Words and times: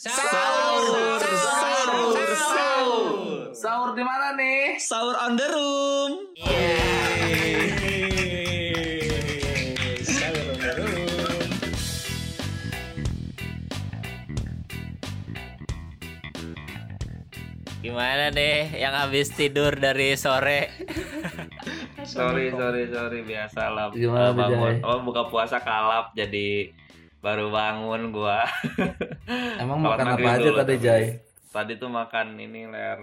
Sahur, 0.00 1.20
sahur, 1.20 2.32
sahur. 2.32 3.52
Sahur 3.52 3.90
di 3.92 4.00
mana 4.00 4.32
nih? 4.32 4.80
Sahur 4.80 5.12
on 5.12 5.36
the 5.36 5.44
room. 5.44 6.12
Sahur 10.00 10.56
on 10.56 10.56
the 10.56 10.72
room. 10.80 11.48
Gimana 17.84 18.32
deh 18.32 18.72
yang 18.80 18.96
habis 18.96 19.36
tidur 19.36 19.76
dari 19.76 20.16
sore? 20.16 20.72
Sorry, 22.08 22.48
sorry, 22.56 22.88
sorry, 22.88 23.20
biasa 23.20 23.68
lah. 23.68 23.92
Gimana, 23.92 24.32
bangun, 24.32 24.80
oh 24.80 25.04
buka 25.04 25.28
puasa 25.28 25.60
kalap 25.60 26.16
jadi 26.16 26.72
baru 27.20 27.52
bangun 27.52 28.16
gua. 28.16 28.48
Emang 29.56 29.78
Sholat 29.78 29.96
makan 29.96 30.06
apa 30.08 30.28
aja 30.28 30.42
dulu 30.44 30.58
tadi 30.58 30.74
Jay? 30.76 31.04
Tadi 31.46 31.72
tuh 31.74 31.88
makan 31.88 32.26
ini 32.36 32.62
ler, 32.64 32.98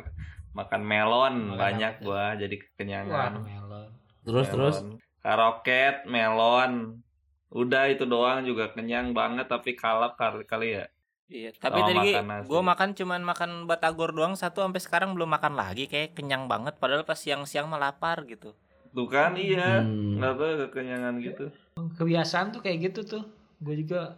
makan 0.52 0.82
melon 0.82 1.36
Makan 1.48 1.58
banyak 1.58 1.94
apa? 1.94 2.04
gua 2.04 2.24
jadi 2.34 2.54
Wah, 2.54 2.64
kekenyangan. 2.66 3.32
melon. 3.38 3.88
Terus 4.22 4.46
Melon. 4.46 4.54
terus 4.54 4.78
Karoket, 5.20 5.96
melon. 6.06 7.04
Udah 7.50 7.88
itu 7.88 8.04
doang 8.04 8.44
juga 8.44 8.70
kenyang 8.70 9.12
banget 9.12 9.48
tapi 9.48 9.72
kalap 9.74 10.16
kali 10.16 10.44
kali 10.44 10.70
ya. 10.74 10.86
Iya, 11.28 11.52
tapi 11.54 11.80
Oh, 11.80 11.86
tadi 11.86 12.16
gue 12.42 12.62
makan 12.62 12.90
cuman 12.94 13.20
makan 13.22 13.52
batagor 13.64 14.12
doang 14.12 14.34
satu 14.34 14.64
sampai 14.64 14.80
sekarang 14.80 15.12
belum 15.12 15.28
makan 15.30 15.54
lagi 15.54 15.84
kayak 15.86 16.16
kenyang 16.16 16.48
banget 16.48 16.76
padahal 16.76 17.04
pas 17.04 17.20
siang-siang 17.20 17.68
mah 17.68 17.76
lapar 17.78 18.24
gitu. 18.24 18.56
Tuh 18.90 19.04
kan 19.06 19.36
iya, 19.36 19.84
Hmm. 19.84 20.16
nggak 20.18 20.34
tahu 20.34 20.52
kekenyangan 20.66 21.14
gitu. 21.20 21.52
Kebiasaan 22.00 22.50
tuh 22.50 22.64
kayak 22.64 22.80
gitu 22.86 23.04
tuh. 23.06 23.24
Gue 23.60 23.76
juga 23.76 24.16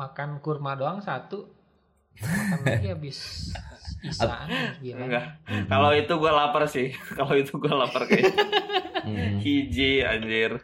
makan 0.00 0.40
kurma 0.40 0.72
doang 0.72 0.98
satu. 0.98 1.44
Makan 2.16 2.58
lagi 2.64 2.88
habis 2.94 3.18
isaan 4.00 4.48
bilang. 4.80 5.06
Enggak. 5.06 5.26
Kalau 5.66 5.90
itu 5.92 6.12
gua 6.14 6.32
lapar 6.34 6.64
sih. 6.64 6.88
Kalau 7.18 7.34
itu 7.34 7.52
gua 7.54 7.84
lapar 7.84 8.04
kayak 8.04 8.32
Hmm. 9.00 9.40
hiji 9.40 10.00
anjir. 10.02 10.60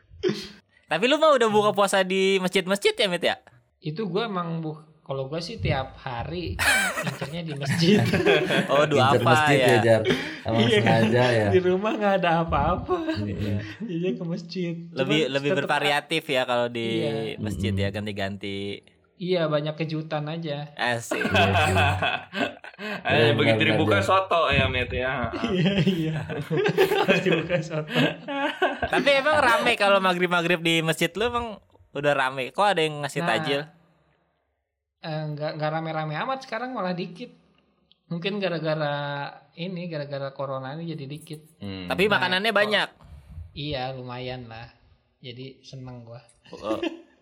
Tapi 0.87 1.05
lu 1.05 1.17
mah 1.17 1.33
udah 1.33 1.48
buka 1.48 1.73
puasa 1.73 2.05
di 2.05 2.37
masjid-masjid 2.37 2.93
ya, 2.93 3.09
Mit 3.09 3.25
ya? 3.25 3.41
Itu 3.78 4.06
gue 4.06 4.23
emang 4.23 4.61
bu 4.61 4.77
kalau 5.01 5.25
gue 5.25 5.39
sih 5.39 5.56
tiap 5.56 5.97
hari 5.97 6.59
incernya 7.00 7.41
di 7.43 7.53
masjid. 7.55 7.97
Oh, 8.69 8.84
dua 8.84 9.15
apa 9.15 9.23
masjid 9.23 9.56
ya? 9.56 9.67
ya 9.69 9.77
Jar? 9.81 10.03
Emang 10.43 10.61
Iya. 10.61 10.77
sengaja 10.77 11.25
ya? 11.33 11.47
di 11.48 11.61
rumah 11.61 11.93
nggak 11.95 12.15
ada 12.21 12.31
apa-apa. 12.43 12.97
Iya. 13.19 13.56
Jadi 13.81 14.09
ke 14.12 14.25
masjid. 14.27 14.75
Lebih 14.91 15.21
Cuman 15.23 15.33
lebih 15.33 15.50
bervariatif 15.56 16.25
ya 16.27 16.43
kalau 16.45 16.67
di 16.69 16.87
Iya. 17.00 17.39
masjid 17.39 17.73
ya 17.73 17.89
Mm-mm. 17.89 17.97
ganti-ganti. 17.97 18.84
Iya 19.17 19.48
banyak 19.48 19.75
kejutan 19.81 20.28
aja. 20.28 20.72
Asik. 20.77 21.25
Eh, 22.77 23.33
Iya, 23.33 23.33
begitu 23.33 23.72
dibuka 23.72 24.05
soto 24.05 24.53
ya 24.53 24.69
Mit 24.69 24.92
ya. 24.92 25.33
Iya 25.48 25.72
iya. 25.81 26.17
Harus 26.28 27.25
dibuka 27.25 27.56
soto. 27.64 27.89
Tapi 28.92 29.11
emang 29.17 29.41
rame 29.41 29.81
kalau 29.81 29.97
maghrib-maghrib 29.97 30.61
di 30.61 30.84
masjid 30.84 31.09
lu 31.17 31.25
emang 31.33 31.56
udah 31.97 32.12
rame. 32.12 32.53
Kok 32.53 32.77
ada 32.77 32.84
yang 32.84 33.00
ngasih 33.00 33.25
Nah, 33.25 33.28
tajil? 33.33 33.61
Eh, 35.00 35.22
nggak 35.33 35.56
nggak 35.56 35.70
rame-rame 35.72 36.20
amat 36.20 36.44
sekarang 36.44 36.77
malah 36.77 36.92
dikit. 36.92 37.33
Mungkin 38.12 38.44
gara-gara 38.44 38.94
ini 39.56 39.89
gara-gara 39.89 40.28
corona 40.37 40.77
ini 40.77 40.92
jadi 40.92 41.05
dikit. 41.09 41.41
Hmm. 41.64 41.89
Tapi 41.89 42.12
makanannya 42.12 42.53
oh. 42.53 42.56
banyak. 42.61 42.89
Iya 43.56 43.97
lumayan 43.97 44.53
lah. 44.53 44.69
Jadi 45.25 45.64
seneng 45.64 46.05
gua. 46.05 46.20
Oh, 46.53 46.77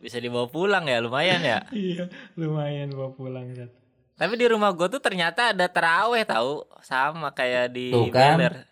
bisa 0.05 0.21
dibawa 0.21 0.45
pulang 0.53 0.85
ya, 0.85 1.01
lumayan 1.01 1.41
ya. 1.41 1.65
Iya 1.73 2.13
lumayan 2.37 2.93
bawa 2.93 3.17
pulang 3.17 3.49
Zat. 3.57 3.73
Tapi 4.15 4.37
di 4.37 4.47
rumah 4.47 4.71
gue 4.77 4.87
tuh 4.93 5.01
ternyata 5.01 5.57
ada 5.57 5.67
teraweh 5.67 6.23
tahu 6.29 6.69
sama 6.85 7.33
kayak 7.33 7.73
di 7.73 7.89
Tuh 7.89 8.13
kan. 8.13 8.37
Beler. 8.37 8.69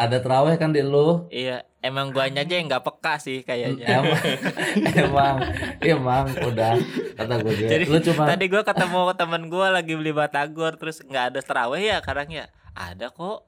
Ada 0.00 0.16
terawih 0.24 0.56
kan 0.56 0.72
di 0.72 0.80
lu? 0.80 1.28
Iya, 1.28 1.68
emang 1.84 2.08
guanya 2.08 2.40
aja 2.40 2.56
yang 2.56 2.72
nggak 2.72 2.80
peka 2.88 3.20
sih 3.20 3.44
kayaknya. 3.44 4.00
Emang, 4.00 4.16
emang, 5.04 5.36
emang 5.84 6.24
udah 6.48 6.72
kata 7.20 7.34
gue 7.44 7.52
juga. 7.52 7.70
Jadi 7.76 7.84
lu 7.84 7.98
cuma 8.08 8.24
tadi 8.24 8.44
gue 8.48 8.62
ketemu 8.64 9.00
temen 9.12 9.42
gue 9.52 9.66
lagi 9.68 9.92
beli 9.92 10.12
batagor 10.16 10.80
terus 10.80 11.04
nggak 11.04 11.36
ada 11.36 11.40
teraweh 11.44 11.84
ya 11.84 12.00
sekarang 12.00 12.32
ya. 12.32 12.48
Ada 12.72 13.12
kok. 13.12 13.44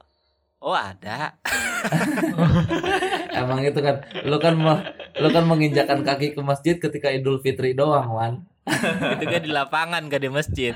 Oh 0.63 0.71
ada. 0.71 1.35
emang 3.39 3.59
itu 3.67 3.75
kan, 3.83 3.99
lu 4.23 4.39
kan 4.39 4.55
mau, 4.55 4.79
lu 5.19 5.27
kan 5.35 5.43
menginjakan 5.43 6.07
kaki 6.07 6.31
ke 6.31 6.39
masjid 6.39 6.79
ketika 6.79 7.11
Idul 7.11 7.43
Fitri 7.43 7.75
doang, 7.75 8.15
Wan. 8.15 8.33
Itu 9.19 9.27
kan 9.27 9.43
di 9.43 9.51
lapangan 9.51 10.07
gak 10.07 10.23
di 10.23 10.31
masjid. 10.31 10.71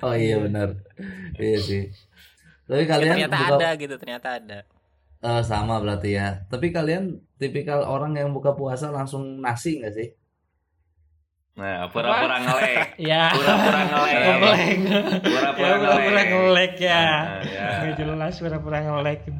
Oh 0.00 0.16
iya 0.16 0.40
benar, 0.40 0.80
iya 1.36 1.58
sih. 1.60 1.92
Tapi 2.64 2.84
Ya, 2.84 2.88
kalian 2.88 3.12
ternyata 3.28 3.36
buka, 3.36 3.56
ada 3.60 3.68
gitu, 3.76 3.94
ternyata 4.00 4.28
ada. 4.40 4.58
Eh, 5.20 5.42
sama 5.44 5.76
berarti 5.82 6.16
ya. 6.16 6.48
Tapi 6.48 6.72
kalian 6.72 7.20
tipikal 7.36 7.84
orang 7.84 8.16
yang 8.16 8.32
buka 8.32 8.56
puasa 8.56 8.88
langsung 8.88 9.44
nasi 9.44 9.76
nggak 9.84 9.92
sih? 9.92 10.08
Nah, 11.58 11.90
pura-pura 11.90 12.38
ngelek. 12.38 12.94
Ya. 13.02 13.34
Pura-pura 13.34 13.80
ngelek. 13.90 14.14
Ngelek. 14.38 14.78
Pura-pura 15.26 15.58
Ya 15.58 15.74
pura-pura 15.74 15.98
ngelek. 15.98 16.28
ngelek 16.30 16.72
ya. 16.78 17.02
Nah, 17.02 17.42
ya. 17.42 17.90
Jelas 17.98 18.34
pura-pura 18.38 18.78
ngelek. 18.78 19.20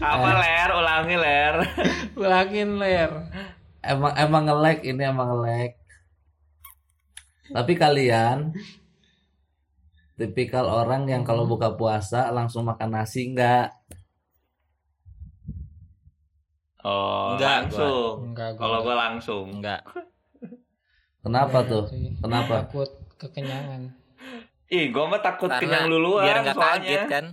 Apa 0.00 0.30
ler? 0.40 0.68
Ulangi 0.72 1.16
ler. 1.20 1.54
Ulangin 2.24 2.70
ler. 2.80 3.12
Emang 3.84 4.12
emang 4.16 4.42
nge-lag 4.48 4.80
ini 4.82 5.02
emang 5.04 5.28
nge-lag. 5.36 5.72
Tapi 7.46 7.72
kalian 7.76 8.56
tipikal 10.16 10.64
orang 10.64 11.04
yang 11.06 11.22
kalau 11.22 11.44
buka 11.44 11.76
puasa 11.76 12.32
langsung 12.32 12.64
makan 12.64 12.96
nasi 12.96 13.36
nggak? 13.36 13.68
Oh, 16.84 17.34
Enggak, 17.34 17.70
langsung. 17.70 18.14
Enggak 18.32 18.50
gua. 18.56 18.62
Kalau 18.62 18.78
gua 18.84 18.96
langsung. 19.08 19.46
Enggak. 19.48 19.80
Kenapa 21.24 21.58
Enggak 21.62 21.70
tuh? 21.72 21.84
Kenapa? 22.22 22.54
Takut 22.66 22.90
kekenyangan. 23.16 23.80
Ih, 24.66 24.90
gua 24.90 25.04
mah 25.06 25.22
takut 25.22 25.48
Karena 25.48 25.62
kenyang 25.62 25.86
duluan 25.88 26.24
biar 26.26 26.36
nggak 26.42 26.56
soalnya. 26.58 26.80
kaget 26.82 27.02
kan. 27.06 27.26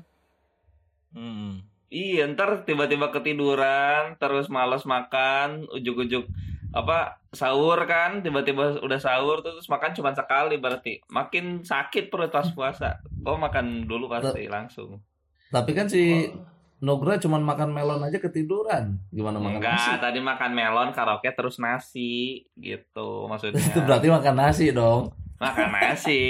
Hmm. 1.14 1.52
Iya, 1.94 2.26
ntar 2.34 2.66
tiba-tiba 2.66 3.14
ketiduran, 3.14 4.18
terus 4.18 4.50
males 4.50 4.82
makan, 4.82 5.70
ujuk-ujuk 5.70 6.26
apa 6.74 7.22
sahur 7.30 7.78
kan, 7.86 8.26
tiba-tiba 8.26 8.82
udah 8.82 8.98
sahur 8.98 9.46
terus 9.46 9.70
makan 9.70 9.94
cuma 9.94 10.10
sekali 10.18 10.58
berarti 10.58 11.06
makin 11.14 11.62
sakit 11.62 12.10
perut 12.10 12.34
pas 12.34 12.50
puasa. 12.50 12.98
Oh 13.30 13.38
makan 13.38 13.86
dulu 13.86 14.10
pasti 14.10 14.50
langsung. 14.50 14.98
Tapi 15.54 15.72
kan 15.78 15.86
si 15.86 16.34
Nugra 16.84 17.16
cuma 17.16 17.40
makan 17.40 17.72
melon 17.72 18.04
aja 18.04 18.20
ketiduran. 18.20 19.00
Gimana 19.08 19.40
makan 19.40 19.56
nasi? 19.56 19.88
Enggak, 19.88 20.04
tadi 20.04 20.20
makan 20.20 20.52
melon, 20.52 20.90
karaoke 20.92 21.32
terus 21.32 21.56
nasi 21.56 22.44
gitu 22.60 23.24
maksudnya. 23.32 23.64
Itu 23.64 23.80
berarti 23.88 24.12
makan 24.12 24.36
nasi 24.36 24.76
dong. 24.76 25.16
makan 25.40 25.70
nasi. 25.72 26.22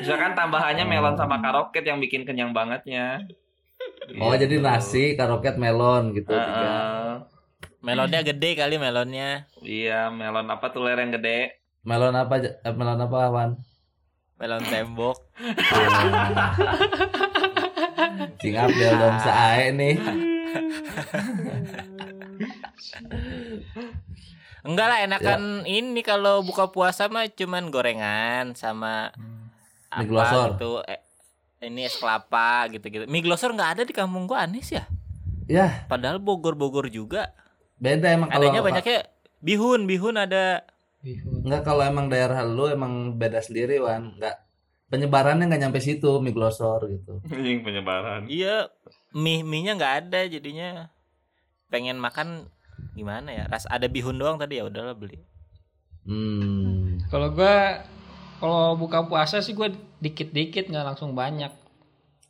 Misalkan 0.00 0.32
tambahannya 0.32 0.88
melon 0.88 1.12
sama 1.14 1.44
karoket 1.44 1.84
yang 1.84 2.00
bikin 2.00 2.24
kenyang 2.24 2.56
bangetnya. 2.56 3.20
Oh 4.16 4.32
Gitu. 4.32 4.48
jadi 4.48 4.56
nasi, 4.64 5.04
karoket, 5.12 5.60
melon 5.60 6.16
gitu. 6.16 6.32
Tiga. 6.32 7.28
Melonnya 7.84 8.24
gede 8.24 8.56
kali 8.56 8.80
melonnya. 8.80 9.44
Iya, 9.60 10.08
melon 10.08 10.48
apa 10.48 10.72
tuh 10.72 10.88
ler 10.88 10.96
yang 10.96 11.12
gede? 11.12 11.60
Melon 11.84 12.16
apa? 12.16 12.40
eh, 12.40 12.72
melon 12.72 12.98
apa 12.98 13.18
Wan? 13.28 13.50
Melon 14.40 14.64
tembok. 14.64 15.16
Sing 18.40 18.54
Abdel 18.54 18.94
dong 19.00 19.16
sae 19.20 19.72
nih. 19.72 19.96
Enggak 24.66 24.86
lah 24.90 24.98
enakan 25.06 25.62
ini 25.62 26.02
kalau 26.02 26.42
buka 26.42 26.74
puasa 26.74 27.06
mah 27.06 27.30
cuman 27.30 27.70
gorengan 27.70 28.58
sama 28.58 29.14
Mie 29.14 30.02
apa 30.02 30.02
glosor. 30.10 30.48
gitu. 30.58 30.72
Eh, 30.90 31.00
ini 31.70 31.86
es 31.86 31.94
kelapa 31.96 32.66
gitu-gitu. 32.74 33.06
Mie 33.06 33.22
glosor 33.22 33.54
nggak 33.54 33.78
ada 33.78 33.82
di 33.86 33.94
kampung 33.94 34.26
gua 34.26 34.42
aneh 34.42 34.62
ya. 34.66 34.84
Ya 35.46 35.86
Padahal 35.86 36.18
Bogor-Bogor 36.18 36.90
juga. 36.90 37.30
beda 37.78 38.08
emang 38.08 38.32
kalau 38.32 38.40
Adanya 38.48 38.64
banyaknya 38.64 38.98
bihun, 39.38 39.86
bihun 39.86 40.16
ada. 40.18 40.66
Bihun. 41.04 41.46
Enggak 41.46 41.62
kalau 41.62 41.86
emang 41.86 42.10
daerah 42.10 42.42
lu 42.42 42.66
emang 42.66 43.14
beda 43.14 43.38
sendiri 43.38 43.78
Wan. 43.78 44.18
Enggak 44.18 44.42
penyebarannya 44.86 45.50
nggak 45.50 45.62
nyampe 45.66 45.80
situ 45.82 46.22
mie 46.22 46.34
glosor 46.34 46.86
gitu. 46.86 47.18
Anjing 47.26 47.66
penyebaran. 47.66 48.30
Iya, 48.30 48.70
mie 49.14 49.42
mie-nya 49.42 49.74
nggak 49.74 49.94
ada 50.06 50.20
jadinya. 50.30 50.90
Pengen 51.66 51.98
makan 51.98 52.46
gimana 52.94 53.34
ya? 53.34 53.44
Ras 53.50 53.66
ada 53.66 53.90
bihun 53.90 54.16
doang 54.16 54.38
tadi 54.38 54.62
ya 54.62 54.66
udahlah 54.70 54.94
beli. 54.94 55.18
Hmm. 56.06 57.02
Kalau 57.10 57.34
gua 57.34 57.82
kalau 58.38 58.78
buka 58.78 59.02
puasa 59.10 59.42
sih 59.42 59.58
gua 59.58 59.72
dikit-dikit 59.98 60.70
nggak 60.70 60.86
langsung 60.94 61.16
banyak 61.16 61.50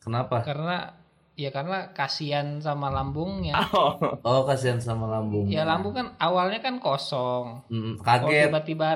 Kenapa? 0.00 0.40
karena 0.46 0.94
ya 1.36 1.52
karena 1.52 1.92
kasihan 1.92 2.62
sama 2.64 2.88
lambungnya. 2.88 3.58
Oh, 3.76 3.98
Oh 4.24 4.42
kasihan 4.48 4.80
sama 4.80 5.04
lambung. 5.10 5.52
Ya 5.52 5.68
lambung 5.68 5.92
kan 5.92 6.16
awalnya 6.16 6.64
kan 6.64 6.80
kosong. 6.80 7.68
Hmm, 7.68 8.00
kaget. 8.00 8.48
tiba-tiba 8.48 8.88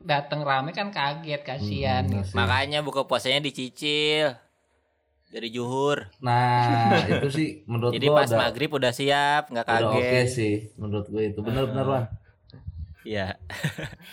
datang 0.00 0.40
rame 0.42 0.72
kan 0.72 0.88
kaget 0.88 1.44
kasihan. 1.44 2.02
Hmm, 2.08 2.24
gitu. 2.24 2.32
Makanya 2.32 2.80
buka 2.80 3.04
puasanya 3.04 3.44
dicicil 3.44 4.34
dari 5.30 5.48
juhur. 5.52 6.10
Nah, 6.18 7.06
itu 7.06 7.28
sih 7.30 7.48
menurut 7.68 7.94
Jadi 7.94 8.06
gua 8.10 8.16
pas 8.24 8.30
udah, 8.32 8.38
maghrib 8.40 8.70
udah 8.74 8.92
siap, 8.92 9.52
nggak 9.52 9.64
udah 9.64 9.78
oke 9.86 10.00
kaget. 10.02 10.26
sih 10.26 10.54
menurut 10.74 11.06
gue 11.06 11.22
itu. 11.30 11.38
Bener-bener 11.44 11.86
Wan. 11.86 12.04
Iya. 13.06 13.38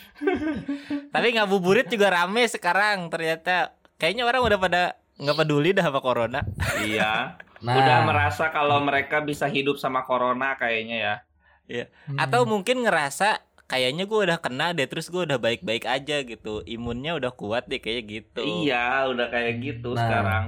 Tapi 1.15 1.27
ngabuburit 1.35 1.89
juga 1.89 2.13
rame 2.13 2.45
sekarang 2.45 3.09
ternyata. 3.09 3.73
Kayaknya 3.97 4.23
orang 4.29 4.41
udah 4.45 4.59
pada 4.61 4.83
nggak 5.17 5.37
peduli 5.41 5.73
dah 5.73 5.89
sama 5.89 5.99
corona. 6.03 6.45
Iya. 6.85 7.41
Nah, 7.57 7.73
Udah 7.73 8.05
merasa 8.05 8.53
kalau 8.53 8.77
mereka 8.85 9.17
bisa 9.25 9.49
hidup 9.49 9.81
sama 9.81 10.05
corona 10.05 10.53
kayaknya 10.61 10.97
ya. 11.01 11.85
Hmm. 12.05 12.21
Atau 12.21 12.45
mungkin 12.45 12.85
ngerasa 12.85 13.41
kayaknya 13.71 14.03
gue 14.11 14.19
udah 14.27 14.39
kena 14.45 14.65
deh 14.77 14.87
terus 14.91 15.07
gue 15.13 15.21
udah 15.27 15.39
baik-baik 15.45 15.83
aja 15.95 16.15
gitu. 16.31 16.49
Imunnya 16.75 17.11
udah 17.19 17.31
kuat 17.41 17.63
deh 17.71 17.79
kayak 17.85 18.03
gitu. 18.13 18.41
Iya, 18.49 18.75
udah 19.11 19.25
kayak 19.33 19.53
gitu 19.65 19.87
Nah. 19.91 20.01
sekarang. 20.01 20.43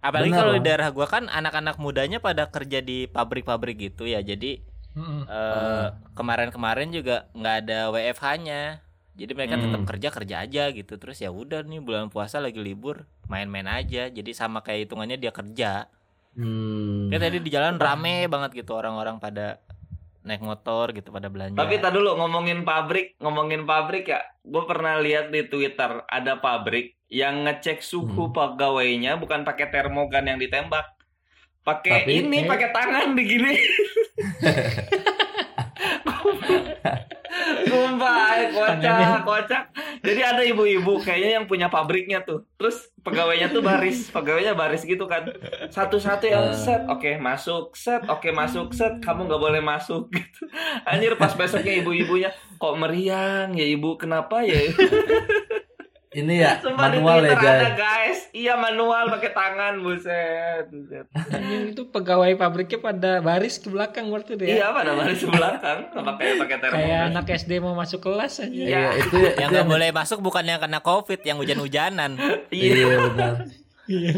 Apalagi 0.00 0.32
kalau 0.32 0.52
di 0.56 0.62
daerah 0.64 0.88
gua 0.96 1.06
kan 1.14 1.24
anak-anak 1.28 1.76
mudanya 1.84 2.18
pada 2.26 2.48
kerja 2.54 2.80
di 2.80 3.04
pabrik-pabrik 3.16 3.76
gitu 3.92 4.04
ya. 4.08 4.20
Jadi 4.24 4.64
Mm-mm. 4.96 5.22
eh, 5.28 5.86
kemarin-kemarin 6.18 6.88
juga 6.96 7.16
nggak 7.38 7.56
ada 7.66 7.78
WFH-nya. 7.94 8.62
Jadi 9.20 9.32
mereka 9.38 9.56
Hmm. 9.56 9.64
tetap 9.64 9.82
kerja 9.90 10.08
kerja 10.16 10.36
aja 10.44 10.64
gitu. 10.78 10.94
Terus 11.02 11.18
ya 11.24 11.30
udah 11.42 11.60
nih 11.70 11.80
bulan 11.84 12.06
puasa 12.14 12.36
lagi 12.44 12.60
libur, 12.68 12.96
main-main 13.32 13.68
aja. 13.68 14.08
Jadi 14.08 14.30
sama 14.40 14.58
kayak 14.66 14.88
hitungannya 14.88 15.18
dia 15.20 15.32
kerja. 15.34 15.70
hmm, 16.36 17.10
Kayak 17.10 17.22
tadi 17.26 17.38
di 17.42 17.50
jalan 17.50 17.76
rame 17.76 18.30
banget 18.30 18.50
gitu 18.62 18.72
orang-orang 18.78 19.16
pada 19.18 19.58
naik 20.20 20.40
motor 20.40 20.92
gitu 20.92 21.08
pada 21.08 21.26
belanja. 21.26 21.56
Tapi 21.56 21.80
tak 21.80 21.96
dulu 21.96 22.16
ngomongin 22.16 22.62
pabrik, 22.62 23.16
ngomongin 23.18 23.64
pabrik 23.64 24.04
ya. 24.06 24.20
Gue 24.40 24.64
pernah 24.68 25.00
lihat 25.00 25.32
di 25.32 25.44
Twitter 25.44 26.04
ada 26.04 26.36
pabrik 26.36 26.96
yang 27.08 27.42
ngecek 27.42 27.80
suhu 27.80 28.28
Hmm. 28.28 28.34
pegawainya 28.34 29.16
bukan 29.16 29.42
pakai 29.42 29.68
termogan 29.68 30.28
yang 30.28 30.38
ditembak. 30.38 30.86
Pakai 31.60 32.08
ini, 32.08 32.44
Eh. 32.44 32.48
pakai 32.48 32.68
tangan 32.70 33.12
begini. 33.18 33.52
Sumpah, 37.60 38.26
eh, 38.36 38.48
kocak, 38.50 39.22
kocak. 39.22 39.62
Jadi 40.00 40.20
ada 40.20 40.40
ibu-ibu 40.40 40.96
kayaknya 40.98 41.30
yang 41.36 41.46
punya 41.46 41.68
pabriknya 41.68 42.24
tuh. 42.24 42.48
Terus 42.56 42.88
pegawainya 43.00 43.52
tuh 43.52 43.60
baris, 43.60 44.08
pegawainya 44.08 44.56
baris 44.56 44.82
gitu 44.82 45.04
kan. 45.04 45.28
Satu-satu 45.68 46.24
yang 46.24 46.50
Eh. 46.50 46.56
set, 46.56 46.88
oke 46.88 47.20
masuk, 47.20 47.76
set, 47.76 48.02
oke 48.08 48.32
masuk, 48.32 48.72
set. 48.72 48.96
Kamu 48.98 49.28
nggak 49.28 49.40
boleh 49.40 49.60
masuk 49.60 50.08
gitu. 50.10 50.48
Anjir 50.84 51.14
pas 51.14 51.32
besoknya 51.32 51.84
ibu-ibunya 51.84 52.30
kok 52.56 52.74
meriang 52.76 53.52
ya 53.52 53.66
ibu 53.66 53.96
kenapa 53.96 54.40
ya? 54.40 54.56
ini 56.10 56.42
ya 56.42 56.58
Sumpah 56.58 56.90
manual 56.90 57.22
ya 57.22 57.38
ada 57.38 57.70
guys. 57.78 58.26
Iya 58.34 58.58
manual 58.58 59.14
pakai 59.14 59.30
tangan 59.30 59.78
buset. 59.78 60.66
buset. 60.66 61.06
Anjing 61.30 61.70
itu 61.70 61.86
pegawai 61.86 62.34
pabriknya 62.34 62.82
pada 62.82 63.22
baris 63.22 63.62
ke 63.62 63.70
belakang 63.70 64.10
berarti 64.10 64.34
deh. 64.34 64.58
Iya 64.58 64.74
pada 64.74 64.98
baris 64.98 65.22
belakang 65.22 65.78
pakai 65.94 66.26
pakai 66.34 66.56
Kayak 66.58 66.62
termogan. 66.74 67.10
anak 67.14 67.26
SD 67.30 67.52
mau 67.62 67.78
masuk 67.78 68.02
kelas 68.02 68.42
aja. 68.42 68.50
Iya, 68.50 68.98
itu 68.98 69.16
ya, 69.26 69.46
yang 69.46 69.50
nggak 69.54 69.68
boleh 69.70 69.88
masuk 69.94 70.18
bukan 70.18 70.42
yang 70.42 70.58
kena 70.58 70.82
covid, 70.82 71.22
yang 71.22 71.38
hujan-hujanan. 71.38 72.18
Iya. 72.50 72.72
Iya 72.74 72.96
benar. 73.06 73.34
Iya. 73.86 74.12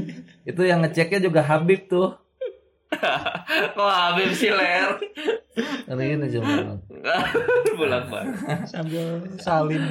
Itu 0.48 0.62
yang 0.64 0.80
ngeceknya 0.80 1.20
juga 1.20 1.44
Habib 1.44 1.92
tuh. 1.92 2.16
Kok 3.76 3.88
Habib 3.88 4.30
sih 4.32 4.48
ler? 4.48 4.94
Hari 5.84 6.16
ini 6.16 6.26
cuma. 6.30 6.76
Bulan 7.78 8.02
balik. 8.06 8.36
Sambil 8.64 9.06
salim. 9.36 9.82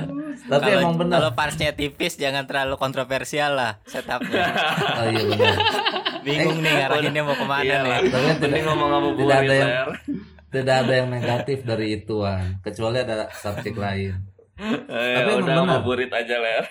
Tapi 0.43 0.63
Kalau 0.65 0.81
emang 0.81 0.95
benar. 0.97 1.17
kalau 1.19 1.31
partsnya 1.33 1.71
tipis 1.71 2.15
jangan 2.15 2.45
terlalu 2.45 2.75
kontroversial 2.75 3.53
lah 3.53 3.81
setupnya. 3.83 4.47
Oh 4.97 5.05
iya 5.07 5.23
benar. 5.25 5.55
Bingung 6.25 6.61
nih 6.61 6.71
ngarahinnya 6.71 7.21
mau 7.21 7.33
ke 7.33 7.45
mana 7.45 7.63
Iya 7.63 7.77
nih. 7.79 7.89
lah. 7.89 7.99
Tapi 8.07 8.29
tidak, 8.39 8.61
ngomong 8.63 8.89
apa 8.91 9.07
tidak 9.11 9.37
ada 9.37 9.53
yang 9.53 9.71
tidak 10.51 10.75
ada 10.77 10.93
yang 10.93 11.07
negatif 11.09 11.57
dari 11.61 11.87
itu 11.95 12.13
Wan. 12.17 12.61
Kecuali 12.61 12.97
ada 12.97 13.25
subjek 13.31 13.75
lain. 13.75 14.13
Eh, 14.57 15.15
Tapi 15.17 15.29
emang 15.31 15.45
benar. 15.47 15.63
ngabuburit 15.67 16.11
aja 16.11 16.35
ler. 16.37 16.65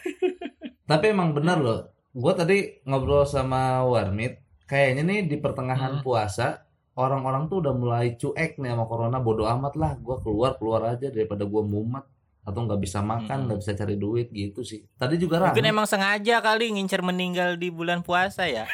Tapi 0.85 1.05
emang 1.07 1.31
benar 1.31 1.59
loh. 1.59 1.81
Gue 2.11 2.33
tadi 2.33 2.59
ngobrol 2.85 3.23
sama 3.23 3.83
Warmit. 3.83 4.39
Kayaknya 4.71 5.03
nih 5.03 5.21
di 5.27 5.37
pertengahan 5.37 5.99
Hmm. 5.99 6.03
puasa 6.03 6.63
orang-orang 6.95 7.49
tuh 7.49 7.59
udah 7.59 7.75
mulai 7.75 8.15
cuek 8.15 8.57
nih 8.57 8.71
sama 8.71 8.87
corona. 8.87 9.19
Bodoh 9.19 9.51
amat 9.51 9.75
lah. 9.75 9.93
Gue 9.97 10.15
keluar 10.21 10.55
keluar 10.55 10.87
aja 10.87 11.09
daripada 11.09 11.43
gue 11.43 11.63
mumet 11.65 12.07
atau 12.41 12.61
nggak 12.63 12.79
bisa 12.79 13.03
makan, 13.03 13.47
nggak 13.47 13.59
bisa 13.59 13.73
cari 13.75 13.95
duit 13.95 14.31
gitu 14.31 14.63
sih. 14.63 14.87
Tadi 14.95 15.19
juga 15.19 15.43
Mungkin 15.43 15.61
rame. 15.61 15.73
emang 15.73 15.85
sengaja 15.85 16.39
kali 16.39 16.71
ngincer 16.71 17.03
meninggal 17.03 17.55
di 17.55 17.69
bulan 17.69 18.01
puasa 18.01 18.47
ya. 18.47 18.65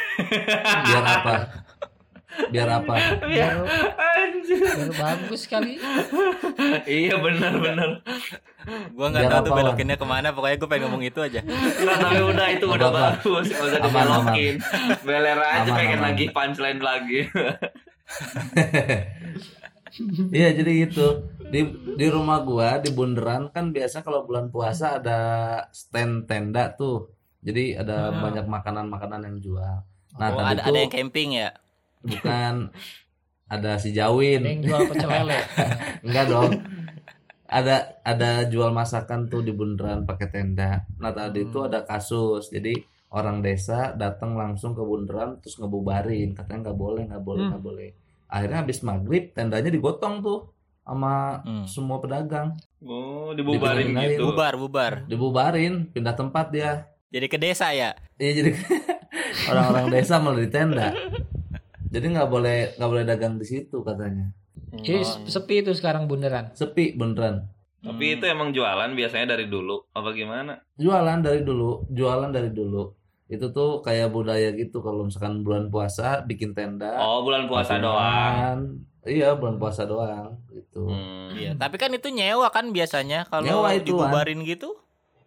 Biar 0.85 1.03
apa? 1.03 1.35
Biar 2.47 2.69
apa? 2.71 2.95
Biar, 3.23 3.65
Anjir. 3.97 4.61
biar 4.61 4.91
bagus 4.93 5.43
kali. 5.45 5.81
Iya 6.85 7.17
benar 7.17 7.53
benar. 7.57 7.91
Gua 8.93 9.07
nggak 9.09 9.25
tahu 9.27 9.41
tuh 9.43 9.53
apa, 9.53 9.61
belokinnya 9.63 9.97
ke 9.97 10.05
mana. 10.05 10.29
Pokoknya 10.31 10.57
gue 10.57 10.69
pengen 10.69 10.83
ngomong 10.85 11.03
itu 11.03 11.19
aja. 11.19 11.41
Nggak 11.41 11.97
tapi 11.99 12.17
udah 12.21 12.47
itu 12.51 12.67
udah 12.67 12.89
apa-apa. 12.89 13.11
bagus. 13.17 13.47
Nggak 13.49 13.65
usah 13.65 13.81
dibelokin. 13.81 14.55
Beler 15.03 15.39
aja 15.39 15.63
Aman, 15.65 15.77
pengen 15.77 15.99
aman. 15.99 16.07
lagi 16.07 16.25
punchline 16.31 16.81
lagi. 16.81 17.21
Iya 20.29 20.53
jadi 20.53 20.85
gitu 20.85 21.07
di 21.41 21.65
di 21.97 22.07
rumah 22.07 22.43
gua 22.43 22.77
di 22.77 22.93
Bundaran 22.93 23.49
kan 23.49 23.73
biasa 23.73 24.05
kalau 24.05 24.29
bulan 24.29 24.51
puasa 24.51 25.01
ada 25.01 25.19
stand 25.73 26.29
tenda 26.29 26.69
tuh 26.71 27.09
jadi 27.41 27.81
ada 27.81 28.11
Ah. 28.11 28.21
banyak 28.21 28.45
makanan-makanan 28.45 29.25
yang 29.25 29.39
jual 29.41 29.75
nah 30.13 30.29
oh, 30.29 30.37
tadi 30.37 30.49
ada 30.51 30.61
tuh 30.61 30.69
ada 30.69 30.79
yang 30.79 30.93
camping 30.93 31.29
ya. 31.35 31.49
Bukan 32.07 32.55
ada 33.47 33.77
si 33.77 33.91
Ada 33.91 34.11
Jawin 34.11 34.43
yang 34.43 34.59
jual 34.61 34.81
pecel 34.87 35.07
lele. 35.09 35.39
enggak 36.07 36.27
dong 36.27 36.51
ada 37.47 37.77
ada 38.03 38.43
jual 38.45 38.71
masakan 38.71 39.27
tuh 39.27 39.39
di 39.41 39.51
Bundaran 39.51 40.03
pakai 40.03 40.27
tenda 40.29 40.83
nah 40.97 41.11
tadi 41.11 41.45
itu 41.45 41.55
Hmm. 41.57 41.67
ada 41.67 41.83
kasus 41.83 42.51
jadi 42.51 42.75
orang 43.09 43.39
desa 43.39 43.95
datang 43.95 44.35
langsung 44.35 44.73
ke 44.73 44.83
Bundaran 44.83 45.39
terus 45.39 45.55
ngebubarin 45.57 46.35
katanya 46.35 46.67
nggak 46.67 46.75
boleh 46.77 47.03
nggak 47.07 47.23
boleh 47.23 47.41
Hmm. 47.41 47.51
nggak 47.53 47.65
boleh 47.65 47.89
akhirnya 48.27 48.59
habis 48.59 48.79
maghrib 48.81 49.31
tendanya 49.31 49.69
digotong 49.69 50.19
tuh 50.21 50.51
sama 50.83 51.39
Hmm. 51.41 51.63
semua 51.65 51.99
pedagang 51.99 52.59
Oh, 52.79 53.31
dibubarin 53.31 53.91
Dibubarin 53.91 54.11
gitu. 54.11 54.23
Bubar 54.27 54.55
bubar. 54.57 54.93
dibubarin 55.07 55.75
pindah 55.87 56.15
tempat 56.15 56.51
dia 56.51 56.91
Jadi 57.09 57.27
ke 57.27 57.39
desa 57.39 57.71
ya. 57.71 57.95
iya 58.17 58.33
jadi 58.33 58.51
orang-orang 59.51 59.87
desa 59.93 60.19
malah 60.19 60.39
di 60.39 60.51
tenda 60.51 60.91
jadi 61.87 62.07
nggak 62.09 62.29
boleh 62.29 62.59
nggak 62.75 62.91
boleh 62.91 63.05
dagang 63.05 63.37
di 63.37 63.45
situ 63.45 63.81
katanya 63.81 64.31
Jadi 64.73 64.99
Oh. 64.99 65.27
sepi 65.27 65.61
itu 65.61 65.73
sekarang 65.73 66.05
bundaran. 66.05 66.51
sepi 66.53 66.93
beneran 66.93 67.47
Tapi 67.79 68.19
itu 68.19 68.25
emang 68.25 68.51
jualan 68.51 68.91
biasanya 68.91 69.31
dari 69.31 69.47
dulu. 69.47 69.79
Apa 69.91 70.11
gimana? 70.11 70.59
jualan 70.75 71.21
dari 71.21 71.41
dulu 71.41 71.87
jualan 71.89 72.29
dari 72.29 72.51
dulu 72.51 72.91
itu 73.27 73.47
tuh 73.49 73.79
kayak 73.81 74.09
budaya 74.09 74.51
gitu 74.53 74.79
kalau 74.79 75.03
misalkan 75.03 75.41
bulan 75.41 75.67
puasa 75.67 76.23
bikin 76.23 76.51
tenda 76.53 76.95
Oh, 76.97 77.23
bulan 77.23 77.47
puasa 77.47 77.77
doang. 77.77 78.81
iya 79.03 79.35
bulan 79.35 79.57
puasa 79.57 79.83
doang 79.83 80.35
gitu 80.49 80.83
Hmm. 80.85 81.31
Iya, 81.33 81.53
tapi 81.55 81.77
kan 81.77 81.91
itu 81.91 82.09
nyewa 82.09 82.49
kan 82.49 82.71
biasanya 82.71 83.23
kalau 83.25 83.45
itu, 83.69 83.87
dibubarin 83.87 84.41
gitu. 84.43 84.75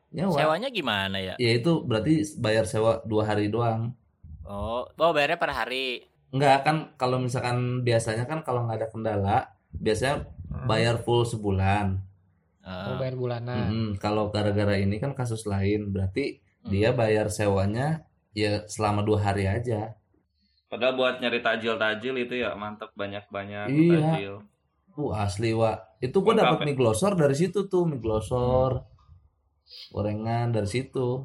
nyewa 0.09 0.33
Sewanya 0.33 0.67
gimana 0.69 1.17
ya? 1.17 1.35
ya 1.35 1.51
itu 1.53 1.79
berarti 1.81 2.11
bayar 2.35 2.65
sewa 2.65 2.99
dua 3.03 3.23
hari 3.25 3.47
doang 3.47 3.93
Oh, 4.41 4.81
oh 4.89 5.11
bayarnya 5.11 5.37
per 5.37 5.53
hari. 5.53 6.08
Enggak 6.29 6.61
kan 6.61 6.77
kalau 6.95 7.17
misalkan 7.17 7.81
biasanya 7.81 8.29
kan 8.29 8.45
kalau 8.45 8.65
nggak 8.65 8.77
ada 8.79 8.87
kendala 8.89 9.37
biasanya 9.73 10.29
bayar 10.65 11.01
full 11.01 11.25
sebulan. 11.25 11.97
Ah. 12.61 12.93
Oh, 12.93 12.95
bayar 13.01 13.15
bulanan. 13.17 13.57
Mm-mm. 13.71 13.87
Kalau 13.97 14.29
gara-gara 14.29 14.77
ini 14.77 15.01
kan 15.01 15.17
kasus 15.17 15.45
lain 15.45 15.89
berarti 15.89 16.41
Hmm. 16.59 16.75
dia 16.75 16.91
bayar 16.91 17.31
sewanya 17.31 18.03
ya 18.35 18.67
selama 18.67 18.99
dua 19.01 19.23
hari 19.23 19.47
aja. 19.47 19.95
Padahal 20.67 20.99
buat 20.99 21.15
nyari 21.17 21.39
tajil-tajil 21.39 22.13
itu 22.19 22.35
ya 22.35 22.51
mantap 22.53 22.91
banyak-banyak 22.93 23.71
Iya. 23.71 23.99
tajil. 24.03 24.33
Uh 24.93 25.15
asli 25.15 25.55
wa 25.55 25.79
itu 26.03 26.19
gua 26.19 26.35
dapat 26.35 26.59
ya? 26.59 26.65
mie 26.67 26.75
glosor 26.75 27.15
dari 27.15 27.31
situ 27.31 27.71
tuh 27.71 27.87
mie 27.87 28.03
glosor 28.03 28.83
gorengan 29.89 30.51
dari 30.51 30.67
situ. 30.67 31.23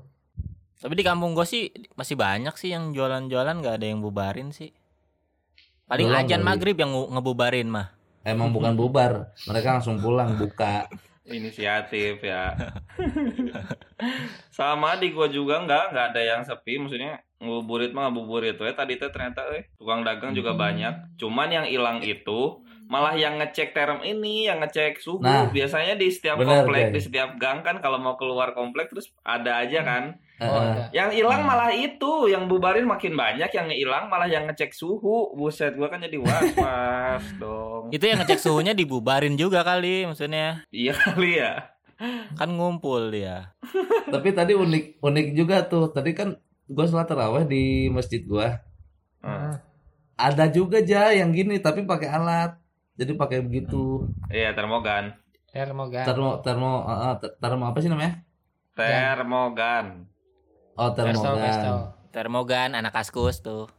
Tapi 0.79 0.95
di 0.95 1.05
kampung 1.05 1.33
gue 1.33 1.43
sih 1.43 1.73
masih 1.97 2.15
banyak 2.15 2.55
sih 2.55 2.71
yang 2.71 2.93
jualan-jualan 2.93 3.57
nggak 3.59 3.75
ada 3.81 3.87
yang 3.89 4.05
bubarin 4.05 4.53
sih. 4.53 4.71
Paling 5.85 6.09
Belum 6.09 6.21
ajan 6.21 6.41
maghrib 6.41 6.77
yang 6.77 6.91
nge- 6.91 7.11
ngebubarin 7.13 7.69
mah. 7.69 7.93
Emang 8.25 8.49
bukan 8.51 8.73
bubar, 8.73 9.37
mereka 9.45 9.77
langsung 9.77 10.01
pulang 10.01 10.35
buka. 10.35 10.89
inisiatif 11.25 12.21
ya 12.21 12.53
sama 14.53 14.93
di 14.95 15.09
gua 15.09 15.25
juga 15.25 15.57
nggak 15.59 15.85
nggak 15.89 16.07
ada 16.13 16.21
yang 16.21 16.41
sepi 16.45 16.77
maksudnya 16.77 17.25
ngabuburit 17.41 17.97
mah 17.97 18.09
ngabuburit 18.09 18.57
we 18.57 18.69
tadi 18.71 18.97
teh 18.97 19.09
ternyata 19.09 19.49
eh 19.51 19.73
tukang 19.75 20.05
dagang 20.05 20.37
juga 20.37 20.53
Hmm. 20.53 20.61
banyak 20.61 20.95
cuman 21.17 21.49
yang 21.49 21.65
hilang 21.65 22.05
itu 22.05 22.61
malah 22.95 23.15
yang 23.15 23.35
ngecek 23.37 23.75
term 23.75 23.99
ini 24.01 24.47
yang 24.47 24.59
ngecek 24.59 24.97
suhu 24.97 25.19
Nah, 25.19 25.51
biasanya 25.51 25.95
di 25.95 26.07
setiap 26.09 26.39
bener, 26.39 26.63
komplek 26.63 26.85
di 26.91 27.01
setiap 27.01 27.35
gang 27.35 27.61
kan 27.61 27.79
kalau 27.79 27.99
mau 27.99 28.15
keluar 28.15 28.55
komplek 28.55 28.87
terus 28.87 29.11
ada 29.21 29.59
aja 29.59 29.83
kan 29.83 30.05
Eh, 30.35 30.43
Oh, 30.43 30.59
ada. 30.59 30.91
yang 30.91 31.11
hilang 31.11 31.43
Hmm. 31.43 31.49
malah 31.49 31.71
itu 31.71 32.27
yang 32.27 32.47
bubarin 32.47 32.83
makin 32.85 33.15
banyak 33.15 33.47
yang 33.49 33.67
hilang 33.69 34.07
malah 34.07 34.27
yang 34.27 34.45
ngecek 34.45 34.71
suhu 34.71 35.31
buset 35.33 35.75
gua 35.75 35.87
kan 35.87 35.99
jadi 36.01 36.15
was 36.17 36.51
was 36.55 37.27
dong 37.41 37.91
Itu 37.91 38.03
yang 38.05 38.19
ngecek 38.19 38.39
suhunya 38.39 38.73
dibubarin 38.73 39.35
juga 39.35 39.63
kali 39.63 40.03
maksudnya. 40.05 40.63
iya 40.71 40.91
kali 40.93 41.39
ya 41.39 41.71
Kan 42.35 42.51
ngumpul 42.53 43.11
dia. 43.11 43.55
Tapi 44.11 44.31
tadi 44.31 44.51
unik 44.53 44.99
unik 44.99 45.27
juga 45.33 45.63
tuh. 45.63 45.87
Tadi 45.89 46.11
kan 46.11 46.35
gua 46.67 46.85
sholat 46.85 47.07
taraweh 47.07 47.47
di 47.47 47.63
masjid 47.87 48.19
gua. 48.21 48.59
Hmm. 49.21 49.63
Ada 50.15 50.47
juga 50.49 50.79
aja 50.79 51.11
yang 51.11 51.31
gini 51.31 51.59
tapi 51.59 51.83
pakai 51.83 52.11
alat. 52.11 52.59
Jadi 52.95 53.13
pakai 53.15 53.43
begitu. 53.43 54.07
iya 54.31 54.55
termogan 54.55 55.15
Termogan. 55.51 56.03
Termo 56.03 56.43
termo 56.43 56.83
ter- 57.19 57.35
termo 57.39 57.65
apa 57.67 57.79
sih 57.79 57.87
namanya? 57.87 58.23
termogan 58.75 60.11
Oh, 60.75 60.91
termogan. 60.91 61.87
Termogan 62.11 62.71
anak 62.75 62.91
kaskus 62.93 63.39
tuh. 63.39 63.71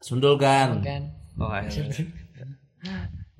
Sundulgan. 0.00 0.80
Termogan. 0.80 1.02
oh. 1.40 1.52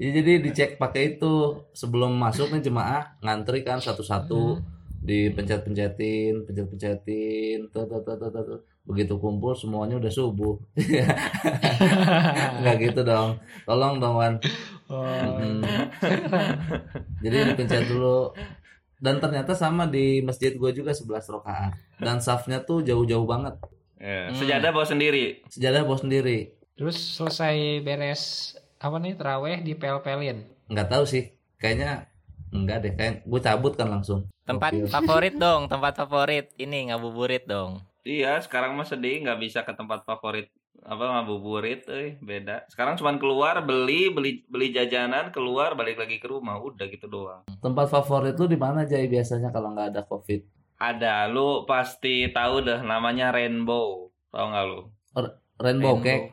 Ya, 0.01 0.09
jadi 0.17 0.41
dicek 0.41 0.77
pakai 0.77 1.17
itu 1.17 1.33
sebelum 1.73 2.17
masuk 2.17 2.49
nih 2.51 2.65
jemaah 2.65 3.21
ngantri 3.21 3.61
kan 3.61 3.77
satu-satu 3.77 4.57
Hmm. 4.57 4.65
dipencet-pencetin, 5.01 6.45
pencet-pencetin, 6.45 7.69
tuh, 7.69 7.85
tuh, 7.85 8.01
tuh, 8.01 8.17
tuh. 8.17 8.61
Begitu 8.91 9.15
kumpul 9.23 9.55
semuanya 9.55 9.97
udah 10.03 10.11
subuh. 10.11 10.59
Enggak 12.61 12.77
gitu 12.83 13.01
dong. 13.07 13.39
Tolong 13.65 14.03
dong 14.03 14.15
Wan. 14.19 14.35
Oh. 14.91 15.07
Mm. 15.39 15.63
Jadi 17.23 17.37
dipencet 17.55 17.87
dulu. 17.87 18.35
Dan 19.01 19.17
ternyata 19.17 19.57
sama 19.57 19.89
di 19.89 20.21
masjid 20.21 20.53
gue 20.53 20.71
juga 20.75 20.93
11 20.93 21.25
rakaat. 21.41 21.73
Dan 21.97 22.21
safnya 22.21 22.61
tuh 22.61 22.85
jauh-jauh 22.85 23.25
banget. 23.25 23.57
Ya, 24.01 24.33
Hmm. 24.33 24.37
sejadah 24.41 24.73
bawa 24.73 24.89
sendiri 24.89 25.45
Sejadah 25.53 25.85
bawa 25.85 26.01
sendiri. 26.01 26.57
Terus 26.73 26.97
selesai 26.97 27.85
beres 27.85 28.57
apa 28.81 28.97
nih 28.97 29.13
teraweh 29.13 29.61
di 29.61 29.77
pel-pelin. 29.77 30.49
Nggak 30.73 30.89
tahu 30.89 31.05
sih. 31.05 31.37
Kayaknya 31.61 32.09
enggak 32.49 32.77
deh. 32.81 32.93
Kayak 32.97 33.15
gue 33.29 33.41
cabut 33.45 33.73
kan 33.77 33.93
langsung. 33.93 34.25
Tempat 34.49 34.73
favorit 34.89 35.37
dong, 35.37 35.69
tempat 35.69 36.01
favorit. 36.01 36.49
Ini 36.57 36.91
ngabuburit 36.91 37.45
dong. 37.45 37.85
Iya 38.05 38.41
sekarang 38.41 38.77
mah 38.77 38.89
sedih 38.89 39.23
nggak 39.25 39.41
bisa 39.41 39.61
ke 39.65 39.73
tempat 39.77 40.05
favorit 40.05 40.49
apa 40.81 41.05
ngabuburit 41.05 41.85
eh 41.93 42.17
beda. 42.25 42.65
Sekarang 42.73 42.97
cuman 42.97 43.21
keluar 43.21 43.61
beli 43.61 44.09
beli 44.09 44.47
beli 44.49 44.73
jajanan 44.73 45.29
keluar 45.29 45.77
balik 45.77 46.01
lagi 46.01 46.17
ke 46.17 46.27
rumah 46.29 46.57
udah 46.57 46.89
gitu 46.89 47.05
doang. 47.05 47.45
Tempat 47.61 47.93
favorit 47.93 48.33
lu 48.41 48.49
di 48.49 48.57
mana 48.57 48.89
Jay 48.89 49.05
biasanya 49.05 49.53
kalau 49.53 49.77
nggak 49.77 49.93
ada 49.93 50.03
covid? 50.09 50.41
ada 50.81 51.29
lu 51.29 51.69
pasti 51.69 52.33
tahu 52.33 52.65
dah 52.65 52.81
namanya 52.81 53.29
rainbow 53.37 54.09
tahu 54.33 54.47
nggak 54.49 54.65
lu? 54.65 54.81
Rainbow, 55.61 55.61
Rainbow. 55.61 55.95
Cake. 56.01 56.27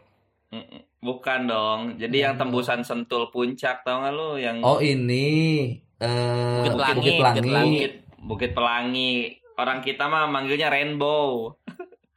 Bukan 1.03 1.39
dong. 1.51 1.79
Jadi 1.99 2.23
yang 2.23 2.39
tembusan 2.39 2.79
sentul 2.87 3.27
puncak 3.27 3.83
tahu 3.83 4.07
nggak 4.07 4.15
lu? 4.15 4.29
Yang 4.39 4.57
Oh 4.63 4.79
ini 4.79 5.27
eh 5.99 6.63
Bukit 6.63 6.79
Pelangi, 6.79 6.95
Bukit 6.95 7.11
Bukit 7.11 7.43
Pelangi. 7.51 7.79
Bukit 8.17 8.51
pelangi 8.55 9.11
orang 9.57 9.81
kita 9.81 10.05
mah 10.07 10.29
manggilnya 10.29 10.69
rainbow 10.69 11.53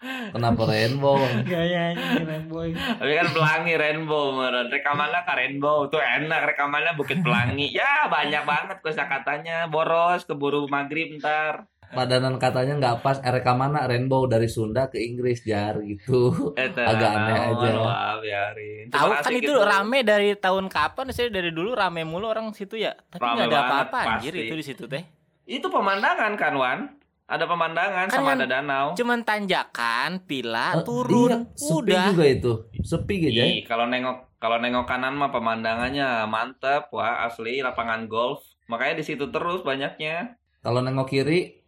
Kenapa 0.32 0.64
rainbow? 0.64 1.20
Gayanya 1.44 2.40
boy. 2.48 2.72
Tapi 2.72 3.12
kan 3.20 3.28
pelangi 3.36 3.76
rainbow 3.76 4.32
meren. 4.32 4.72
Rekamannya 4.72 5.28
ke 5.28 5.32
rainbow 5.36 5.92
tuh 5.92 6.00
enak 6.00 6.56
rekamannya 6.56 6.96
bukit 6.96 7.20
pelangi. 7.20 7.68
Ya 7.68 8.08
banyak 8.08 8.48
banget 8.48 8.80
katanya 8.80 9.68
boros 9.68 10.24
keburu 10.24 10.64
maghrib 10.72 11.20
ntar. 11.20 11.68
Padanan 11.92 12.40
katanya 12.40 12.80
nggak 12.80 12.96
pas. 13.04 13.20
Eh, 13.20 13.28
rekamannya 13.28 13.84
rainbow 13.84 14.24
dari 14.24 14.48
Sunda 14.48 14.88
ke 14.88 14.96
Inggris 15.02 15.44
jar 15.44 15.76
gitu. 15.84 16.54
Eh, 16.56 16.70
Agak 16.72 17.10
aneh 17.20 17.36
aja. 17.50 17.70
Wah, 17.82 18.14
biarin. 18.22 18.88
Terima 18.88 18.96
Tahu 18.96 19.10
kan 19.20 19.32
itu 19.36 19.52
gitu. 19.52 19.68
rame 19.68 19.98
dari 20.00 20.32
tahun 20.38 20.72
kapan? 20.72 21.12
Saya 21.12 21.28
dari 21.28 21.52
dulu 21.52 21.76
rame 21.76 22.08
mulu 22.08 22.30
orang 22.30 22.54
situ 22.56 22.80
ya. 22.80 22.96
Tapi 23.10 23.20
Rame 23.20 23.36
nggak 23.36 23.52
ada 23.52 23.60
apa-apa 23.68 23.98
anjir 24.16 24.32
itu 24.32 24.54
di 24.56 24.64
situ 24.64 24.88
teh. 24.88 25.02
Itu 25.44 25.66
pemandangan 25.68 26.38
kan 26.38 26.54
Wan? 26.56 26.99
Ada 27.30 27.46
pemandangan 27.46 28.10
Kan 28.10 28.16
sama 28.18 28.34
yang- 28.34 28.42
ada 28.42 28.46
danau. 28.50 28.86
Cuman 28.98 29.22
tanjakan, 29.22 30.26
pila, 30.26 30.74
iya, 30.74 30.82
turun, 30.82 31.46
sepi 31.54 31.94
udah. 31.94 32.04
juga 32.10 32.24
itu. 32.26 32.52
Sepi 32.82 33.14
gitu 33.22 33.38
ya. 33.38 33.46
Kalau 33.70 33.86
nengok 33.86 34.34
kalau 34.42 34.58
nengok 34.58 34.82
kanan 34.90 35.14
mah 35.14 35.30
pemandangannya 35.30 36.26
mantep 36.26 36.90
wah 36.90 37.22
asli 37.22 37.62
lapangan 37.62 38.10
golf. 38.10 38.42
Makanya 38.66 38.98
di 38.98 39.04
situ 39.06 39.30
terus 39.30 39.62
banyaknya. 39.62 40.34
Kalau 40.58 40.82
nengok 40.82 41.06
kiri, 41.06 41.62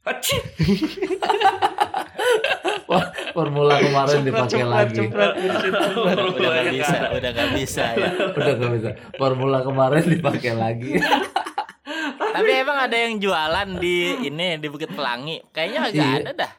Acih. 0.00 0.40
formula 3.36 3.76
kemarin 3.78 4.24
dipakai 4.24 4.64
lagi. 4.64 5.04
Udah 5.12 6.50
nggak 6.50 6.72
bisa, 6.72 6.98
udah 7.14 7.30
nggak 7.30 7.50
bisa 7.54 7.84
ya. 7.94 8.08
Udah 8.32 8.52
nggak 8.56 8.72
bisa. 8.80 8.90
Formula 9.14 9.58
kemarin 9.60 10.02
dipakai 10.08 10.52
lagi. 10.56 10.96
Tapi 12.16 12.50
emang 12.56 12.78
ada 12.78 12.96
yang 12.96 13.16
jualan 13.16 13.68
di 13.76 13.96
ini 14.22 14.56
di 14.56 14.66
Bukit 14.66 14.90
Pelangi. 14.90 15.42
Kayaknya 15.50 15.80
agak 15.82 15.94
Iya. 15.94 16.18
ada 16.18 16.32
dah. 16.34 16.52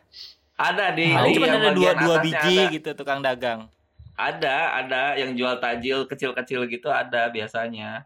Ada 0.53 0.85
di, 0.93 1.05
Paling 1.09 1.33
cuma 1.33 1.47
ada 1.47 1.71
dua 1.71 1.91
dua 1.95 2.15
biji 2.21 2.57
ada. 2.59 2.69
gitu 2.69 2.89
tukang 2.93 3.19
dagang. 3.19 3.65
Ada, 4.13 4.57
ada 4.77 5.01
yang 5.15 5.33
jual 5.33 5.57
tajil 5.57 6.05
kecil-kecil 6.05 6.67
gitu 6.67 6.87
ada 6.87 7.25
biasanya. 7.27 8.05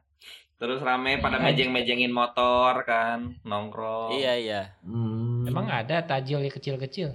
Terus 0.55 0.79
rame 0.79 1.20
pada 1.20 1.36
Hmm. 1.36 1.51
mejeng-mejengin 1.51 2.10
motor 2.10 2.79
kan, 2.84 3.36
nongkrong. 3.44 4.15
Iya 4.15 4.34
iya. 4.36 4.62
Hmm. 4.82 5.44
Emang 5.44 5.67
ada 5.67 6.00
tajil 6.00 6.39
yang 6.39 6.53
kecil-kecil. 6.53 7.12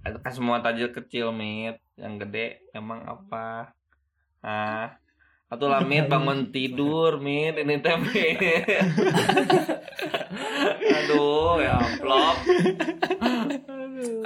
Ada 0.00 0.16
kan 0.16 0.32
semua 0.32 0.56
tajil 0.58 0.88
kecil, 0.90 1.28
Mit. 1.30 1.76
Yang 1.94 2.14
gede 2.24 2.46
emang 2.72 3.04
apa? 3.04 3.76
Ah. 4.40 4.96
Atau 5.46 5.70
lah 5.70 5.86
Mit 5.86 6.10
bangun 6.10 6.50
tidur, 6.50 7.22
Mit. 7.22 7.54
Ini 7.54 7.78
teh 7.78 7.94
Mit. 7.94 8.42
Aduh, 10.98 11.62
ya 11.62 11.78
amplop. 11.78 12.36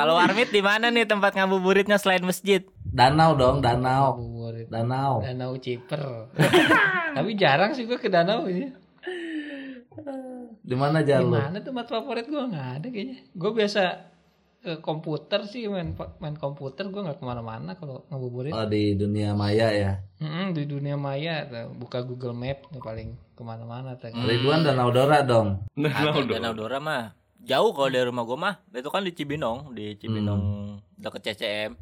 Kalau 0.01 0.17
Warmit 0.17 0.49
di 0.49 0.65
mana 0.65 0.89
nih 0.89 1.05
tempat 1.05 1.37
ngabuburitnya 1.37 2.01
selain 2.01 2.25
masjid? 2.25 2.65
Danau 2.89 3.37
dong, 3.37 3.61
danau. 3.61 4.17
Ngabuburit. 4.17 4.73
Danau. 4.73 5.21
Danau 5.21 5.53
Ciper. 5.61 6.33
Tapi 7.17 7.31
jarang 7.37 7.77
sih 7.77 7.85
gue 7.85 8.01
ke 8.01 8.09
danau 8.09 8.49
ini. 8.49 8.73
Di 10.65 10.73
mana 10.73 11.05
jar 11.05 11.21
lu? 11.21 11.37
Gimana 11.37 11.61
tempat 11.61 11.93
favorit 11.93 12.33
gue 12.33 12.41
nggak 12.41 12.69
ada 12.81 12.89
kayaknya. 12.89 13.29
Gue 13.37 13.53
biasa 13.53 14.09
ke 14.61 14.77
komputer 14.85 15.49
sih 15.49 15.73
main 15.73 15.97
main 16.21 16.37
komputer 16.37 16.85
gue 16.93 17.01
nggak 17.01 17.17
ke 17.17 17.25
mana-mana 17.25 17.73
kalau 17.81 18.05
ngabuburit. 18.13 18.53
Oh, 18.53 18.69
di 18.69 18.93
dunia 18.93 19.33
maya 19.33 19.73
ya. 19.73 19.93
Mm-mm, 20.21 20.53
di 20.53 20.69
dunia 20.69 21.01
maya 21.01 21.49
tuh, 21.49 21.73
buka 21.81 22.05
Google 22.05 22.37
Map 22.37 22.69
tuh 22.69 22.77
paling 22.79 23.17
ke 23.33 23.41
mana-mana 23.41 23.97
tuh. 23.97 24.13
Hmm. 24.13 24.29
Ridwan 24.29 24.61
Danau 24.61 24.93
Dora 24.93 25.25
dong. 25.25 25.65
Danau 25.73 26.13
dong. 26.13 26.29
Danau 26.29 26.53
Dora 26.53 26.77
mah 26.77 27.17
jauh 27.41 27.73
kalau 27.73 27.89
dari 27.89 28.05
rumah 28.05 28.25
gua 28.29 28.37
mah. 28.37 28.55
Itu 28.69 28.93
kan 28.93 29.01
di 29.01 29.17
Cibinong, 29.17 29.73
di 29.73 29.97
Cibinong 29.97 30.43
deket 31.01 31.33
CCM, 31.33 31.73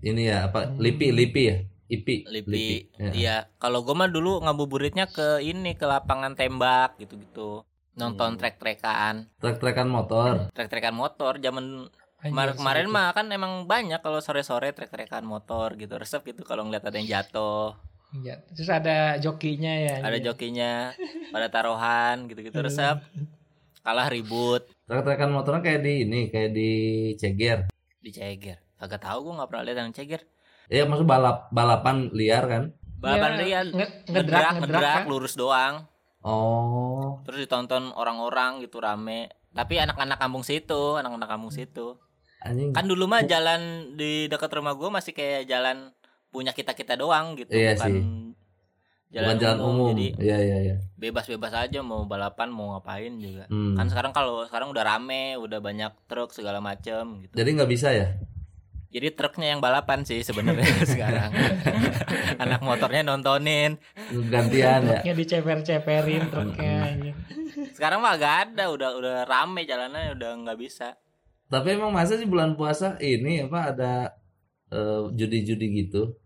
Ini 0.00 0.22
ya 0.24 0.38
apa? 0.48 0.72
Hmm. 0.72 0.80
Lipi, 0.80 1.12
Lipi 1.12 1.42
ya? 1.44 1.56
Ipi. 1.86 2.24
Lipi. 2.26 2.88
Ya. 2.96 3.10
Iya, 3.12 3.36
kalau 3.60 3.84
gua 3.84 3.92
mah 3.92 4.08
dulu 4.08 4.40
ngabuburitnya 4.40 5.04
ke 5.06 5.44
ini 5.44 5.76
ke 5.76 5.84
lapangan 5.84 6.32
tembak 6.32 6.96
gitu-gitu. 6.96 7.60
Hmm. 7.60 7.68
Nonton 7.96 8.36
trek-trekan, 8.36 9.28
Trek-trekan 9.40 9.88
motor. 9.88 10.48
trek-trekan 10.52 10.92
motor 10.92 11.36
zaman 11.40 11.88
Anjir, 12.28 12.54
kemarin 12.54 12.86
mah 12.86 13.10
kan 13.10 13.26
emang 13.28 13.52
banyak 13.64 13.98
kalau 13.98 14.18
sore-sore 14.18 14.70
trek-trekan 14.70 15.22
motor 15.22 15.74
gitu. 15.74 15.94
Resep 15.94 16.22
gitu 16.24 16.42
kalau 16.42 16.62
ngeliat 16.62 16.82
ada 16.82 16.96
yang 16.96 17.08
jatuh, 17.08 17.76
Iya. 18.14 18.38
Terus 18.48 18.68
ada 18.68 18.96
jokinya 19.16 19.72
ya. 19.72 19.94
ada 19.98 20.08
anjir. 20.12 20.26
jokinya, 20.26 20.94
pada 21.28 21.46
taruhan 21.46 22.26
gitu-gitu 22.26 22.58
resep. 22.60 22.96
Kalah 23.80 24.08
ribut 24.08 24.66
Trek-trekan 24.82 25.28
motornya 25.28 25.60
kayak 25.60 25.80
di 25.80 25.92
ini, 26.02 26.20
kayak 26.26 26.50
di 26.50 26.70
Ceger. 27.14 27.66
di 27.96 28.10
Ceger. 28.10 28.58
Kagak 28.76 28.98
tahu 29.00 29.18
gua 29.24 29.32
nggak 29.36 29.48
pernah 29.48 29.64
lihat 29.64 29.78
yang 29.80 29.92
Ceger. 29.92 30.22
Iya, 30.66 30.84
maksud 30.84 31.04
balap 31.04 31.50
balapan 31.50 32.10
liar 32.10 32.44
kan? 32.44 32.62
Balapan 32.96 33.30
Ya, 33.32 33.38
liar, 33.38 33.64
nge- 33.68 33.94
ngedrak, 34.04 34.06
ngedrak, 34.08 34.52
ngedrak, 34.52 34.54
ngedrak, 34.58 34.94
kan? 34.96 35.04
lurus 35.06 35.34
doang. 35.34 35.74
Oh, 36.20 37.22
Terus 37.22 37.38
ditonton 37.40 37.90
orang-orang 37.92 38.58
gitu 38.60 38.78
rame. 38.78 39.30
Tapi 39.50 39.78
anak-anak 39.78 40.18
kampung 40.18 40.42
situ, 40.42 40.94
anak-anak 40.94 41.28
kampung 41.28 41.50
situ. 41.50 41.94
Anjing. 42.38 42.70
Kan 42.70 42.84
dulu 42.84 43.04
mah 43.04 43.22
jalan 43.22 43.60
di 43.92 44.26
dekat 44.26 44.50
rumah 44.50 44.72
gua 44.72 44.88
masih 44.90 45.10
kayak 45.10 45.44
jalan 45.44 45.92
punya 46.28 46.50
kita-kita 46.50 46.94
doang 46.94 47.32
gitu, 47.34 47.48
Iya 47.48 47.72
bukan 47.74 47.88
sih. 47.88 48.02
bukan 49.08 49.36
jalan 49.38 49.58
umum. 49.62 49.86
jadi 49.90 50.08
Iya 50.18 50.36
iya 50.38 50.56
iya. 50.62 50.76
bebas-bebas 50.94 51.48
aja 51.54 51.80
mau 51.80 52.04
balapan 52.04 52.48
mau 52.48 52.74
ngapain 52.74 53.16
juga 53.16 53.46
Hmm. 53.46 53.72
kan 53.72 53.86
sekarang 53.86 54.12
kalau 54.12 54.44
sekarang 54.44 54.68
udah 54.68 54.84
rame 54.84 55.36
udah 55.36 55.56
banyak 55.58 55.88
truk 56.04 56.30
segala 56.30 56.58
macem 56.58 57.22
gitu 57.22 57.32
Jadi 57.32 57.48
nggak 57.50 57.70
bisa 57.70 57.88
ya? 57.90 58.08
jadi 58.86 59.12
truknya 59.12 59.48
yang 59.48 59.60
balapan 59.60 60.02
sih 60.02 60.20
sebenarnya 60.20 60.64
sekarang 60.86 61.30
anak 62.42 62.60
motornya 62.60 63.00
nontonin 63.02 63.76
Gantian 64.26 64.80
ya. 64.82 65.00
Truknya 65.00 65.14
diceper-ceperin 65.14 66.22
truknya 66.26 66.74
anjir. 66.86 67.14
sekarang 67.72 68.00
mah 68.00 68.14
gak 68.14 68.34
ada 68.50 68.68
udah 68.68 68.90
udah 68.92 69.16
rame 69.24 69.64
jalannya 69.64 70.12
udah 70.12 70.30
nggak 70.42 70.58
bisa 70.58 70.96
Tapi 71.46 71.68
emang 71.72 71.90
masa 71.90 72.14
sih 72.14 72.26
bulan 72.26 72.54
puasa 72.54 72.98
ini 72.98 73.46
apa 73.46 73.70
ada 73.70 73.92
eh, 74.68 75.02
judi-judi 75.12 75.66
gitu? 75.80 76.16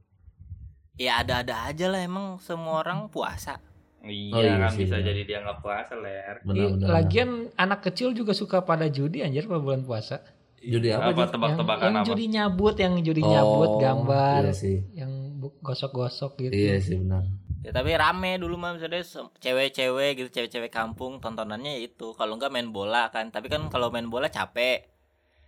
ya 0.96 1.24
ada-ada 1.24 1.64
aja 1.66 1.88
lah 1.88 2.00
emang 2.00 2.36
semua 2.38 2.84
orang 2.84 3.08
puasa 3.08 3.56
Iya 4.00 4.32
Oh, 4.32 4.40
iya 4.40 4.56
kan 4.58 4.68
sih, 4.70 4.84
bisa 4.84 4.96
benar. 4.96 5.08
jadi 5.08 5.20
dia 5.24 5.38
nggak 5.40 5.58
puasa 5.60 5.92
ler. 5.94 6.36
Benar-benar. 6.40 6.88
Lagian 6.88 7.30
anak 7.54 7.80
kecil 7.84 8.12
juga 8.12 8.32
suka 8.32 8.60
pada 8.60 8.88
judi 8.88 9.20
anjir 9.20 9.44
pada 9.44 9.60
bulan 9.60 9.84
puasa. 9.84 10.24
judi 10.58 10.88
apa? 10.88 11.12
Apa 11.12 11.28
tebak-tebakan 11.28 11.80
yang, 11.82 11.92
yang 11.92 12.00
apa? 12.00 12.08
judi 12.08 12.24
nyabut, 12.28 12.76
yang 12.76 12.94
judi 13.00 13.20
Oh, 13.20 13.28
nyabut 13.28 13.70
gambar, 13.76 14.40
Iya 14.44 14.52
sih. 14.52 14.76
yang 14.92 15.12
gosok-gosok 15.60 16.32
gitu. 16.38 16.52
Iya 16.52 16.76
sih 16.80 16.96
benar. 16.96 17.24
ya 17.60 17.72
tapi 17.72 17.92
rame 17.92 18.40
dulu 18.40 18.56
mah 18.56 18.72
misalnya 18.72 19.04
cewek-cewek 19.36 20.10
gitu 20.16 20.28
cewek-cewek 20.32 20.72
kampung 20.72 21.20
tontonannya 21.20 21.76
ya 21.76 21.80
itu 21.84 22.12
kalau 22.12 22.36
nggak 22.36 22.48
main 22.48 22.72
bola 22.72 23.08
kan 23.08 23.28
tapi 23.28 23.48
kan 23.48 23.68
kalau 23.68 23.88
main 23.88 24.08
bola 24.08 24.28
capek 24.28 24.88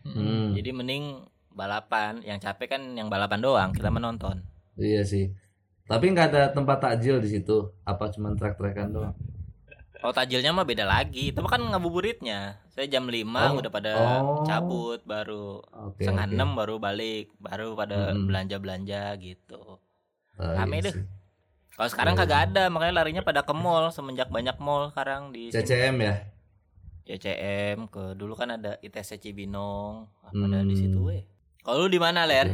Hmm. 0.03 0.53
jadi 0.53 0.71
mending 0.75 1.05
balapan 1.53 2.19
yang 2.25 2.41
capek 2.41 2.75
kan 2.75 2.83
yang 2.97 3.07
balapan 3.07 3.39
doang 3.39 3.71
kita 3.71 3.93
menonton 3.93 4.43
Iya 4.73 5.05
sih. 5.05 5.29
Tapi 5.85 6.05
nggak 6.17 6.33
ada 6.33 6.43
tempat 6.49 6.81
takjil 6.81 7.21
di 7.21 7.29
situ. 7.29 7.69
Apa 7.85 8.09
cuma 8.09 8.33
trek-trekan 8.33 8.89
doang? 8.89 9.13
Oh 10.03 10.11
tajilnya 10.11 10.51
mah 10.51 10.67
beda 10.67 10.83
lagi 10.83 11.31
Itu 11.31 11.47
mah 11.47 11.53
kan 11.53 11.63
ngabuburitnya 11.63 12.59
Saya 12.75 12.91
jam 12.91 13.07
5 13.07 13.23
Oh, 13.23 13.63
udah 13.63 13.71
pada 13.71 13.93
oh. 14.19 14.43
cabut 14.43 14.99
Baru 15.07 15.63
Oke. 15.71 16.03
setengah 16.03 16.27
oke. 16.27 16.35
enam 16.35 16.59
baru 16.59 16.83
balik 16.83 17.31
Baru 17.39 17.79
pada 17.79 18.11
Mm-mm. 18.11 18.27
belanja-belanja 18.27 19.15
gitu 19.23 19.79
Oh, 20.41 20.53
Rame 20.59 20.81
iya 20.81 20.87
deh. 20.91 20.95
Kalau 21.77 21.89
sekarang 21.93 22.15
Iya, 22.17 22.21
kagak 22.27 22.41
ada 22.51 22.65
Makanya 22.67 22.95
larinya 22.99 23.23
pada 23.23 23.47
ke 23.47 23.55
mall 23.55 23.95
Semenjak 23.95 24.27
banyak 24.27 24.57
mall 24.59 24.91
sekarang 24.91 25.31
di 25.31 25.55
sini. 25.55 25.63
CCM 25.63 25.97
ya. 26.03 26.15
CCM 27.05 27.87
ke 27.87 28.15
dulu 28.15 28.33
kan 28.33 28.53
ada 28.53 28.79
ITC 28.79 29.19
Cibinong 29.19 30.07
Pada 30.25 30.59
di 30.61 30.71
Hmm. 30.71 30.79
situ 30.79 31.01
weh 31.03 31.23
Kalau 31.61 31.85
lu 31.85 31.89
di 31.89 31.97
mana 31.97 32.25
ler? 32.25 32.49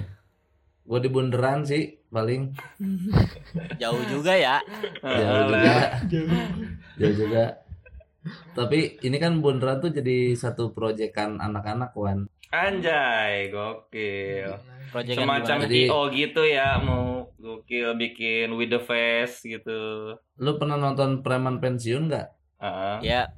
Gue 0.82 0.98
di 0.98 1.08
bundaran 1.08 1.60
sih 1.62 1.84
paling. 2.08 2.52
Jauh 3.80 4.04
juga 4.06 4.32
ya 4.32 4.56
Jauh 5.00 5.42
juga. 5.46 5.76
Jauh 6.96 7.14
juga. 7.14 7.44
Tapi 8.50 9.00
ini 9.00 9.16
kan 9.16 9.36
bundaran 9.38 9.78
tuh 9.78 9.88
jadi 9.90 10.32
satu 10.32 10.72
proyekan 10.72 11.38
anak-anak 11.38 11.92
Wan. 11.92 12.28
Anjay, 12.48 13.48
gokil. 13.48 14.56
Proyekan 14.88 15.16
Semacam? 15.18 15.56
Jadi- 15.64 15.84
IO 15.86 16.00
gitu 16.08 16.42
ya, 16.42 16.76
mau 16.78 17.28
gokil 17.38 17.92
bikin 17.94 18.52
with 18.52 18.68
the 18.68 18.80
face 18.80 19.40
gitu. 19.42 20.12
Lu 20.34 20.50
pernah 20.56 20.76
nonton 20.76 21.20
preman 21.20 21.56
pensiun 21.58 22.08
nggak? 22.08 22.28
Heeh. 22.58 22.96
Ya 23.02 23.28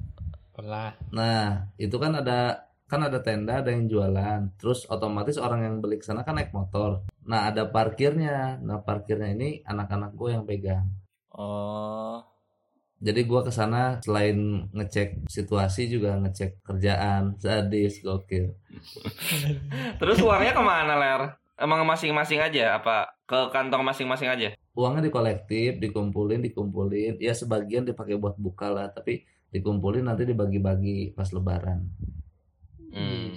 Pernah. 0.51 0.95
Nah, 1.15 1.71
itu 1.79 1.95
kan 1.95 2.19
ada 2.19 2.67
kan 2.91 3.07
ada 3.07 3.23
tenda, 3.23 3.63
ada 3.63 3.71
yang 3.71 3.87
jualan. 3.87 4.51
Terus 4.59 4.83
otomatis 4.91 5.39
orang 5.39 5.63
yang 5.63 5.75
beli 5.79 5.99
ke 5.99 6.05
sana 6.05 6.27
kan 6.27 6.35
naik 6.35 6.51
motor. 6.51 7.07
Nah, 7.23 7.47
ada 7.47 7.63
parkirnya. 7.71 8.59
Nah, 8.59 8.83
parkirnya 8.83 9.31
ini 9.31 9.63
anak-anak 9.63 10.11
gue 10.11 10.29
yang 10.35 10.43
pegang. 10.43 10.87
Oh 11.31 12.19
Jadi 13.01 13.25
gua 13.25 13.41
ke 13.41 13.49
sana 13.49 13.97
selain 14.05 14.69
ngecek 14.77 15.25
situasi 15.25 15.89
juga 15.89 16.21
ngecek 16.21 16.61
kerjaan. 16.61 17.33
Sadis, 17.41 17.97
gokil. 18.05 18.53
Terus 19.99 20.21
uangnya 20.21 20.53
ke 20.53 20.61
mana 20.61 20.93
ler? 21.01 21.21
Emang 21.57 21.81
masing-masing 21.81 22.37
aja? 22.37 22.77
Apa 22.77 23.09
ke 23.25 23.49
kantong 23.49 23.81
masing-masing 23.81 24.29
aja? 24.29 24.53
Uangnya 24.77 25.09
dikolektif, 25.09 25.81
dikumpulin, 25.81 26.45
dikumpulin. 26.45 27.17
Ya 27.17 27.33
sebagian 27.33 27.89
dipakai 27.89 28.21
buat 28.21 28.37
buka 28.37 28.69
lah, 28.69 28.93
tapi 28.93 29.25
dikumpulin 29.51 30.03
nanti 30.03 30.23
dibagi-bagi 30.23 31.11
pas 31.11 31.29
lebaran. 31.29 31.83
Hmm. 32.89 33.27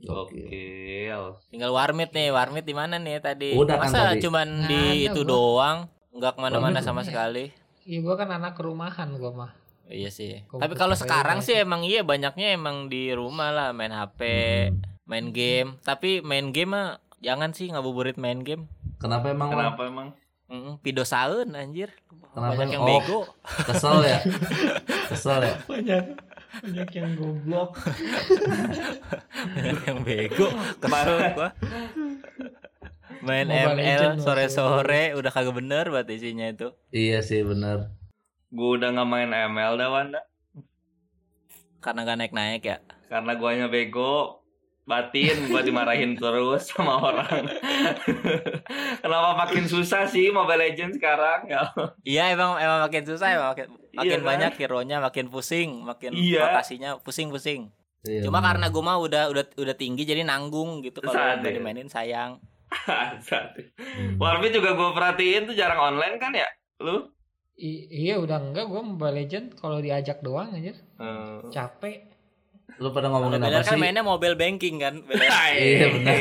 Gokil. 0.00 0.44
Gokil. 0.44 1.22
Tinggal 1.48 1.70
warmit 1.70 2.12
nih, 2.12 2.28
warmit 2.28 2.62
di 2.62 2.72
mana 2.72 2.96
nih 2.96 3.18
tadi? 3.18 3.56
Udah 3.56 3.76
kan 3.78 3.88
Masa 3.88 4.00
tadi. 4.12 4.20
cuman 4.20 4.48
Nggak 4.60 4.68
di 4.68 4.76
ada, 4.76 5.04
itu 5.06 5.20
gua. 5.22 5.30
doang, 5.30 5.78
nggak 6.12 6.32
ke 6.32 6.40
mana-mana 6.40 6.78
sama 6.78 7.00
udah. 7.00 7.08
sekali. 7.08 7.44
Iya 7.82 7.98
gua 8.00 8.14
kan 8.14 8.28
anak 8.30 8.56
rumahan 8.56 9.08
gua 9.14 9.32
mah. 9.34 9.52
Iya 9.84 10.08
sih. 10.08 10.44
Komputer 10.46 10.60
Tapi 10.62 10.74
kalau 10.76 10.92
sekarang 10.94 11.38
sih 11.40 11.56
emang 11.58 11.84
iya 11.84 12.00
banyaknya 12.00 12.52
emang 12.52 12.88
di 12.88 13.12
rumah 13.12 13.48
lah 13.48 13.68
main 13.70 13.92
HP, 13.92 14.20
Hmm. 14.68 14.80
main 15.04 15.28
game. 15.30 15.76
Tapi 15.80 16.20
main 16.20 16.48
game 16.50 16.70
mah 16.70 16.88
jangan 17.20 17.52
sih 17.52 17.68
ngabuburit 17.68 18.16
main 18.16 18.40
game. 18.40 18.68
Kenapa 18.96 19.28
emang? 19.28 19.48
Kenapa 19.50 19.82
emang? 19.84 20.08
Mm, 20.54 20.78
pido 20.78 21.02
saeun 21.02 21.50
anjir. 21.52 21.90
Kenapa? 22.30 22.54
Banyak 22.54 22.70
yang 22.70 22.82
Oh. 22.82 22.88
bego. 22.88 23.20
Kesel 23.66 23.98
ya? 24.06 24.18
Kesel 25.10 25.40
ya? 25.42 25.54
Banyak 25.66 26.04
banyak 26.54 26.88
yang 26.94 27.10
goblok. 27.18 27.70
Banyak 29.34 29.78
yang 29.82 30.00
bego. 30.06 30.46
Kesel 30.78 31.18
gua. 31.34 31.50
Main 33.24 33.48
Mobile 33.48 33.80
ML 33.80 34.20
sore-sore 34.20 35.16
udah 35.16 35.30
kagak 35.32 35.56
bener 35.56 35.88
buat 35.88 36.06
isinya 36.06 36.46
itu. 36.46 36.70
Iya 36.92 37.24
sih 37.24 37.42
bener. 37.42 37.90
Gue 38.52 38.78
udah 38.78 38.94
nggak 38.94 39.08
main 39.08 39.30
ML 39.32 39.74
dah 39.74 39.88
Wanda. 39.90 40.20
Karena 41.80 42.06
gak 42.06 42.16
naik-naik 42.16 42.62
ya. 42.62 42.78
Karena 43.08 43.32
guanya 43.34 43.66
bego. 43.68 44.43
Batin 44.84 45.48
gua 45.48 45.60
dimarahin 45.60 46.12
terus 46.14 46.68
sama 46.68 47.00
orang. 47.00 47.48
Kenapa 49.02 49.30
makin 49.38 49.64
susah 49.64 50.04
sih 50.04 50.28
Mobile 50.28 50.60
Legends 50.60 50.96
sekarang 50.96 51.48
ya? 51.48 51.72
Iya 52.04 52.24
emang 52.32 52.56
emang 52.56 52.84
makin 52.84 53.02
susah 53.02 53.32
emang 53.32 53.48
makin, 53.52 53.66
makin 53.92 54.18
kan? 54.20 54.26
banyak 54.26 54.52
hero-nya 54.56 54.96
makin 55.00 55.26
pusing, 55.28 55.80
makin 55.80 56.12
Iya. 56.12 56.52
rotasinya 56.52 56.90
pusing-pusing. 57.00 57.72
Iya, 58.04 58.28
Cuma 58.28 58.38
bener. 58.38 58.48
karena 58.52 58.66
gue 58.68 58.82
mah 58.84 58.98
udah 59.00 59.22
udah 59.32 59.44
udah 59.56 59.74
tinggi 59.74 60.04
jadi 60.04 60.20
nanggung 60.22 60.84
gitu 60.84 61.00
kalau 61.00 61.16
nggak 61.16 61.48
dimainin 61.50 61.88
sayang. 61.88 62.36
Satu. 63.24 63.64
Hmm. 63.78 64.20
Warmi 64.20 64.52
juga 64.52 64.76
gue 64.76 64.90
perhatiin 64.92 65.48
tuh 65.48 65.56
jarang 65.56 65.80
online 65.80 66.20
kan 66.20 66.36
ya? 66.36 66.44
Lu? 66.78 67.08
I- 67.54 67.86
iya 67.88 68.18
udah 68.18 68.42
enggak 68.42 68.66
gua 68.66 68.82
Mobile 68.82 69.14
Legend 69.14 69.54
kalau 69.54 69.78
diajak 69.78 70.18
doang 70.20 70.50
anjir. 70.50 70.74
Eh. 70.98 71.40
Capek. 71.48 72.10
Lu 72.76 72.90
pada 72.90 73.06
Kalau 73.06 73.22
ngomongin 73.22 73.38
Beler 73.40 73.54
apa 73.54 73.64
kan 73.64 73.74
sih? 73.74 73.80
mainnya 73.80 74.02
mobile 74.02 74.34
banking 74.34 74.76
kan. 74.76 74.94
Iya, 75.54 75.86
benar. 75.88 76.14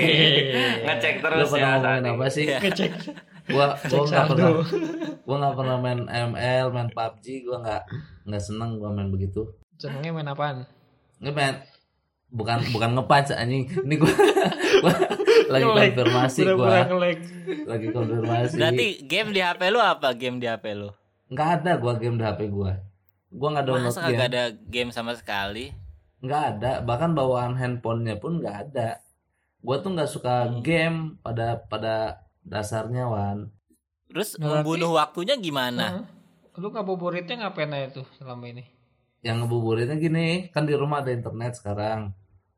Ngecek 0.85 1.13
Lu 1.15 1.23
terus 1.23 1.49
pada 1.49 1.57
ya. 1.57 1.67
ngomongin 1.71 1.83
Sandi. 1.83 2.09
apa 2.11 2.25
sih? 2.27 2.45
Iya. 2.45 2.57
Ngecek 2.59 2.91
Gua 3.43 3.65
gua 3.67 3.75
cek 3.75 4.07
nggak 4.07 4.25
pernah 4.29 4.49
gua 5.19 5.35
nggak 5.37 5.55
pernah 5.57 5.75
main 5.77 5.99
ML, 6.07 6.65
main 6.69 6.87
PUBG, 6.89 7.25
gua 7.43 7.57
nggak 7.59 7.81
nggak 8.23 8.39
seneng 8.41 8.69
gua 8.77 8.89
main 8.89 9.09
begitu. 9.09 9.41
Senengnya 9.75 10.11
main 10.11 10.23
apaan? 10.25 10.63
Main 11.19 11.59
bukan 12.29 12.63
bukan 12.71 12.89
ngepac 12.95 13.35
anjing. 13.35 13.67
Ini 13.67 13.95
gua, 13.97 14.13
gua 14.79 14.93
lagi 15.49 15.59
Nge-lag. 15.61 15.83
konfirmasi 15.91 16.39
gua, 16.49 16.87
lagi 17.67 17.87
konfirmasi. 17.91 18.55
Berarti 18.55 18.87
game 19.03 19.29
di 19.29 19.41
HP 19.41 19.61
lu 19.67 19.79
apa? 19.81 20.13
Game 20.13 20.39
di 20.39 20.47
HP 20.47 20.65
lu? 20.73 20.89
nggak 21.27 21.49
ada 21.59 21.71
gua 21.75 21.93
game 21.97 22.15
di 22.15 22.23
HP 22.23 22.47
gua. 22.47 22.79
Gua 23.27 23.49
nggak 23.51 23.65
download 23.65 23.91
Masa 23.91 23.99
game. 23.99 24.07
kagak 24.13 24.27
ada 24.29 24.43
game 24.63 24.89
sama 24.89 25.11
sekali? 25.13 25.75
Nggak 26.23 26.43
ada 26.55 26.71
bahkan 26.79 27.11
bawaan 27.11 27.53
handphonenya 27.53 28.15
pun 28.15 28.39
nggak 28.39 28.57
ada 28.69 28.97
gue 29.59 29.77
tuh 29.77 29.91
nggak 29.91 30.07
suka 30.07 30.47
Hmm. 30.47 30.59
game 30.59 30.97
pada 31.19 31.59
pada 31.61 31.95
dasarnya 32.41 33.05
wan 33.05 33.51
Terus 34.07 34.37
Berarti- 34.37 34.45
membunuh 34.61 34.93
waktunya 34.93 35.33
gimana? 35.35 35.85
Heeh. 35.89 36.05
Lu 36.61 36.69
ngabuburitnya 36.69 37.33
ngapain 37.39 37.71
aja 37.71 37.97
tuh 37.97 38.07
selama 38.15 38.45
ini? 38.47 38.63
yang 39.19 39.39
ngebuburitnya 39.39 39.95
gini 39.95 40.27
kan 40.49 40.63
di 40.63 40.75
rumah 40.75 40.99
ada 40.99 41.09
internet 41.09 41.55
sekarang 41.55 42.11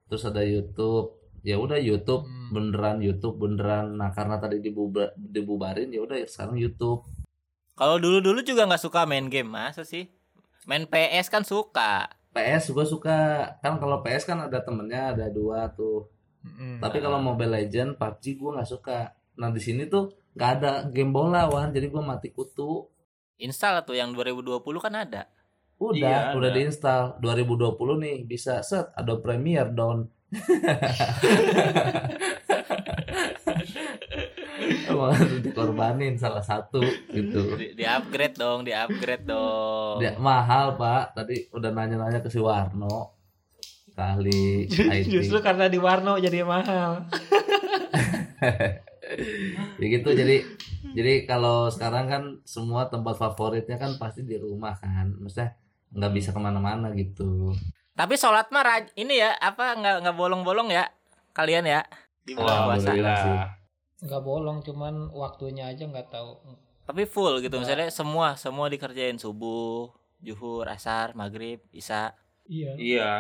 terus 0.06 0.26
ada 0.26 0.42
YouTube 0.42 1.14
ya 1.42 1.56
udah 1.56 1.78
YouTube 1.78 2.26
Hmm. 2.26 2.50
beneran 2.52 2.98
YouTube 3.00 3.38
beneran 3.38 3.94
nah 3.94 4.10
karena 4.10 4.36
tadi 4.36 4.58
dibubar, 4.60 5.14
dibubarin 5.16 5.90
ya 5.90 6.02
udah 6.02 6.18
sekarang 6.24 6.58
YouTube 6.58 7.06
Kalau 7.72 8.00
dulu-dulu 8.00 8.40
juga 8.40 8.66
nggak 8.66 8.82
suka 8.82 9.04
main 9.04 9.28
game, 9.28 9.46
masa 9.48 9.84
sih? 9.84 10.08
Main 10.64 10.88
PS 10.88 11.28
kan 11.28 11.44
suka. 11.44 12.08
PS 12.36 12.70
gue 12.70 12.84
suka 12.84 13.18
kan 13.58 13.80
kalau 13.80 14.00
PS 14.00 14.24
kan 14.26 14.38
ada 14.44 14.60
temennya 14.60 15.16
ada 15.16 15.26
dua 15.32 15.72
tuh 15.72 16.04
Mm-mm. 16.44 16.78
tapi 16.78 17.00
kalau 17.00 17.18
Mobile 17.18 17.56
Legend 17.56 17.96
PUBG 17.96 18.36
gue 18.36 18.50
nggak 18.52 18.68
suka 18.68 19.10
nah 19.34 19.50
di 19.50 19.58
sini 19.58 19.88
tuh 19.88 20.12
nggak 20.36 20.50
ada 20.54 20.72
game 20.86 21.10
bola 21.10 21.48
wan 21.48 21.72
jadi 21.72 21.88
gue 21.88 22.00
mati 22.00 22.30
kutu 22.30 22.86
Install 23.36 23.84
tuh 23.84 23.92
yang 23.92 24.12
2020 24.12 24.64
kan 24.80 24.96
ada. 24.96 25.28
Udah, 25.76 26.00
Iya, 26.00 26.20
udah 26.40 26.48
ada. 26.48 26.56
diinstal. 26.56 27.02
2020 27.20 28.00
nih 28.00 28.16
bisa 28.24 28.64
set 28.64 28.88
ada 28.96 29.12
Premiere 29.20 29.76
down. 29.76 30.08
emang 34.90 35.14
harus 35.14 35.42
dikorbanin 35.42 36.18
salah 36.18 36.42
satu 36.42 36.82
gitu. 37.12 37.56
Di, 37.56 37.78
di 37.78 37.86
upgrade 37.86 38.38
dong, 38.38 38.66
di 38.66 38.74
upgrade 38.74 39.26
dong. 39.26 40.02
Dia 40.02 40.18
mahal 40.18 40.76
pak. 40.76 41.16
Tadi 41.16 41.50
udah 41.54 41.72
nanya-nanya 41.72 42.22
ke 42.22 42.30
si 42.30 42.40
Warno 42.42 43.14
kali 43.96 44.68
IT 44.68 45.08
Justru 45.08 45.40
karena 45.40 45.72
di 45.72 45.80
Warno 45.80 46.20
jadi 46.20 46.44
mahal. 46.44 47.06
ya 49.80 49.86
gitu 49.86 50.10
jadi 50.18 50.42
jadi 50.98 51.30
kalau 51.30 51.70
sekarang 51.70 52.10
kan 52.10 52.24
semua 52.44 52.90
tempat 52.90 53.16
favoritnya 53.16 53.80
kan 53.80 53.96
pasti 53.96 54.28
di 54.28 54.36
rumah 54.36 54.76
kan. 54.76 55.16
Maksudnya 55.16 55.56
nggak 55.96 56.12
bisa 56.12 56.36
ke 56.36 56.40
mana-mana 56.40 56.92
gitu. 56.92 57.56
Tapi 57.96 58.20
sholat 58.20 58.52
mah 58.52 58.92
ini 59.00 59.24
ya 59.24 59.32
apa 59.40 59.80
nggak 59.80 59.96
nggak 60.04 60.18
bolong-bolong 60.20 60.68
ya 60.72 60.92
kalian 61.32 61.64
ya? 61.64 61.82
Di 62.26 62.36
bulan 62.36 62.68
puasa. 62.68 62.92
Nggak 64.06 64.22
bolong, 64.22 64.62
cuman 64.62 65.10
waktunya 65.10 65.66
aja 65.66 65.84
nggak 65.84 66.08
tahu. 66.08 66.38
Tapi 66.86 67.04
full 67.04 67.42
gitu 67.42 67.58
misalnya 67.58 67.90
semua 67.90 68.38
semua 68.38 68.70
dikerjain 68.70 69.18
subuh, 69.18 69.90
zuhur, 70.22 70.70
asar, 70.70 71.18
maghrib, 71.18 71.58
isya. 71.70 72.14
Iya. 72.46 72.72
Iya. 72.78 73.12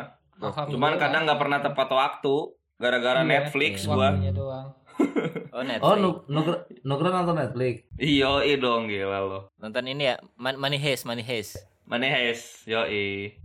Cuman 0.69 0.95
kadang 0.95 1.26
nggak 1.26 1.41
pernah 1.41 1.60
tepat 1.60 1.89
waktu 1.89 2.36
gara-gara 2.78 3.24
Iya, 3.24 3.28
Netflix 3.28 3.74
iya. 3.84 3.89
gua. 3.89 4.10
Doang. 4.32 4.67
Oh 5.52 5.63
Netflix. 5.63 5.84
oh 5.84 5.95
Nu- 5.95 6.24
Nugra 6.28 6.58
Nugra 6.84 7.10
nonton 7.12 7.36
Netflix 7.36 7.84
Iya, 7.95 8.43
iya 8.43 8.56
dong 8.56 8.88
gila 8.88 9.19
lo. 9.19 9.39
Nonton 9.58 9.88
ini 9.88 10.08
ya, 10.08 10.15
Man 10.36 10.56
Money 10.56 10.78
Heist, 10.78 11.04
Money 11.04 11.24
Heist. 11.24 11.60
Money 11.84 12.08
Heist, 12.08 12.63
yoi. 12.63 13.36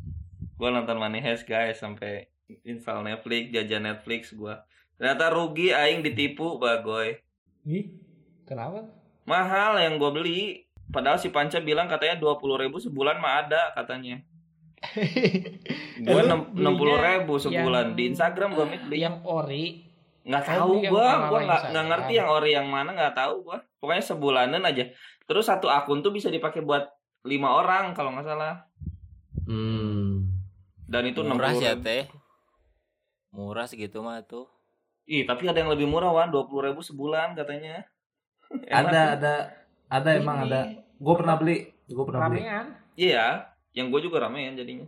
Gua 0.55 0.71
nonton 0.71 0.99
Money 0.99 1.19
Heist 1.19 1.47
guys 1.47 1.79
sampai 1.79 2.27
install 2.63 3.03
Netflix, 3.03 3.51
jajan 3.51 3.83
Netflix 3.83 4.31
gua. 4.31 4.63
Ternyata 4.95 5.33
rugi 5.33 5.73
aing 5.73 6.03
ditipu 6.03 6.59
bagoy. 6.59 7.17
Ih, 7.65 7.93
kenapa? 8.45 8.89
Mahal 9.25 9.81
yang 9.81 9.97
gua 9.97 10.11
beli. 10.11 10.65
Padahal 10.91 11.23
si 11.23 11.31
Panca 11.31 11.63
bilang 11.63 11.87
katanya 11.87 12.19
20.000 12.19 12.63
ribu 12.67 12.77
sebulan 12.83 13.23
mah 13.23 13.47
ada 13.47 13.71
katanya. 13.75 14.19
Lu 16.09 16.17
enam 16.17 16.75
puluh 16.75 16.97
ribu 16.97 17.37
sebulan 17.37 17.93
yang- 17.93 17.97
di 17.97 18.03
Instagram 18.11 18.57
gua 18.57 18.67
mit 18.67 18.81
beli. 18.89 19.05
yang 19.05 19.21
ori. 19.23 19.87
nggak 20.21 20.45
tahu 20.45 20.85
gua 20.85 21.33
yang 21.33 21.49
nggak 21.49 21.63
nggak 21.73 21.87
ngerti 21.89 22.13
yang 22.13 22.29
ori 22.29 22.51
yang 22.53 22.69
mana 22.69 22.93
nggak 22.93 23.17
tahu 23.17 23.41
gua 23.41 23.65
pokoknya 23.81 24.05
sebulanan 24.05 24.63
aja 24.69 24.93
terus 25.25 25.49
satu 25.49 25.73
akun 25.73 26.05
tuh 26.05 26.13
bisa 26.13 26.29
dipakai 26.29 26.61
buat 26.61 26.93
lima 27.25 27.49
orang 27.49 27.97
kalau 27.97 28.13
nggak 28.13 28.29
salah 28.29 28.69
hmm 29.49 30.29
dan 30.85 31.09
itu 31.09 31.25
enam 31.25 31.41
Murah 31.41 31.57
puluh 31.57 31.61
sih 31.65 31.69
ya 31.73 31.75
teh. 31.79 32.05
Murah 33.31 33.65
segitu 33.65 34.05
mah 34.05 34.21
tuh. 34.27 34.45
Ih 35.11 35.27
tapi 35.27 35.43
ada 35.45 35.59
yang 35.59 35.69
lebih 35.69 35.85
murah 35.85 36.09
wan 36.09 36.31
dua 36.31 36.47
puluh 36.47 36.71
ribu 36.71 36.81
sebulan 36.81 37.35
katanya 37.35 37.83
Enak 38.71 38.71
ada 38.87 39.03
tuh. 39.03 39.11
ada 39.19 39.35
ada 39.91 40.11
emang 40.15 40.39
Ini 40.41 40.47
ada 40.47 40.61
gue 40.97 41.15
pernah 41.17 41.35
beli 41.35 41.57
gue 41.85 42.05
pernah 42.05 42.21
beli 42.25 42.41
Ramean. 42.41 42.67
iya 42.95 43.27
yang 43.73 43.91
gue 43.91 44.01
juga 44.01 44.23
ramean 44.23 44.55
jadinya 44.55 44.87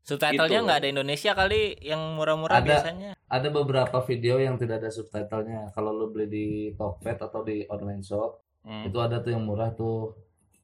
Subtitlenya 0.00 0.48
Gitu. 0.50 0.64
nggak 0.64 0.78
ada 0.80 0.88
Indonesia 0.90 1.32
kali 1.32 1.62
yang 1.80 2.02
murah-murah 2.14 2.58
Ada. 2.58 2.66
biasanya. 2.66 3.10
ada 3.28 3.48
beberapa 3.48 3.98
video 4.00 4.38
yang 4.38 4.56
tidak 4.56 4.80
ada 4.80 4.90
subtitlenya 4.90 5.70
kalau 5.70 5.92
lu 5.92 6.08
beli 6.08 6.26
di 6.26 6.46
Tokped 6.72 7.20
atau 7.20 7.40
di 7.40 7.62
online 7.66 8.02
shop 8.02 8.42
Hmm. 8.60 8.84
itu 8.84 8.96
ada 8.96 9.16
tuh 9.18 9.32
yang 9.32 9.40
murah 9.42 9.72
tuh 9.72 10.12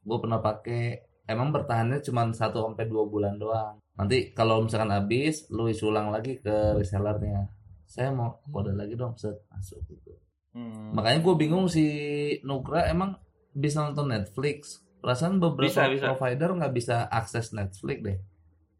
gue 0.03 0.19
pernah 0.19 0.37
pakai 0.37 1.01
emang 1.25 1.49
bertahannya 1.49 1.99
cuma 2.01 2.29
1 2.29 2.37
sampai 2.37 2.85
dua 2.85 3.05
bulan 3.05 3.35
doang 3.35 3.81
nanti 3.92 4.31
kalau 4.31 4.61
misalkan 4.61 4.92
habis 4.92 5.49
lu 5.49 5.64
isi 5.64 5.81
ulang 5.81 6.12
lagi 6.12 6.37
ke 6.37 6.53
resellernya 6.77 7.49
saya 7.96 8.12
mau 8.12 8.37
kode 8.46 8.76
lagi 8.76 8.92
dong 8.94 9.16
set 9.16 9.40
masuk 9.48 9.80
gitu 9.88 10.12
Hmm. 10.52 10.92
makanya 10.92 11.20
gue 11.20 11.35
bingung 11.37 11.68
si 11.68 11.85
Nugra 12.40 12.88
emang 12.88 13.20
bisa 13.52 13.85
nonton 13.85 14.09
Netflix 14.09 14.80
perasaan 15.00 15.37
beberapa 15.37 15.68
Bisa, 15.68 15.85
bisa. 15.88 16.09
provider 16.09 16.48
nggak 16.52 16.72
bisa 16.72 16.96
akses 17.09 17.52
Netflix 17.52 17.98
deh 18.00 18.18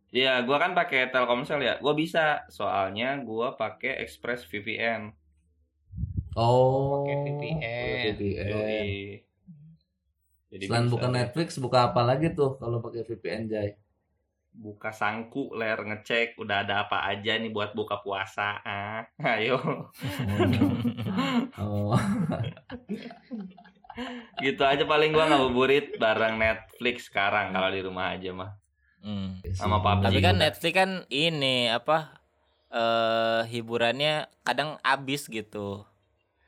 Iya, 0.09 0.41
gua 0.43 0.57
kan 0.57 0.73
pakai 0.73 1.13
Telkomsel 1.13 1.61
ya. 1.61 1.77
Gua 1.77 1.93
bisa, 1.93 2.47
soalnya 2.49 3.21
gua 3.21 3.53
pakai 3.53 4.01
Express 4.01 4.49
VPN. 4.49 5.13
oh 6.33 7.05
Pakai 7.05 7.17
VPN. 7.21 8.15
VPN. 8.17 8.87
Jadi 10.47 10.65
selain 10.65 10.87
bisa 10.87 10.93
buka. 10.97 11.07
Netflix 11.11 11.49
buka 11.59 11.79
apa 11.93 12.01
lagi 12.01 12.33
tuh 12.33 12.57
kalau 12.57 12.81
pakai 12.81 13.05
VPN 13.05 13.45
Jay 13.47 13.69
buka 14.57 14.89
sangku 14.89 15.53
ler 15.53 15.77
ngecek 15.77 16.35
udah 16.37 16.65
ada 16.65 16.75
apa 16.83 17.05
aja 17.05 17.37
nih 17.37 17.53
buat 17.53 17.71
buka 17.73 18.01
puasa 18.01 18.57
ah 18.59 19.05
ayo 19.37 19.61
oh 21.59 21.93
gitu 24.39 24.63
aja 24.63 24.85
paling 24.85 25.11
gua 25.11 25.25
ngabuburit 25.27 25.97
bareng 25.97 26.37
Netflix 26.37 27.09
sekarang 27.09 27.53
kalau 27.53 27.69
di 27.69 27.81
rumah 27.81 28.13
aja 28.13 28.33
mah 28.33 28.53
Hmm. 28.97 29.39
Sama 29.55 29.79
PUBG. 29.79 30.03
Tapi 30.03 30.19
kan 30.19 30.35
Netflix 30.35 30.73
kan 30.75 30.91
ini 31.07 31.71
apa 31.71 32.19
eh 32.69 33.47
hiburannya 33.47 34.27
kadang 34.43 34.83
abis 34.83 35.31
gitu. 35.31 35.87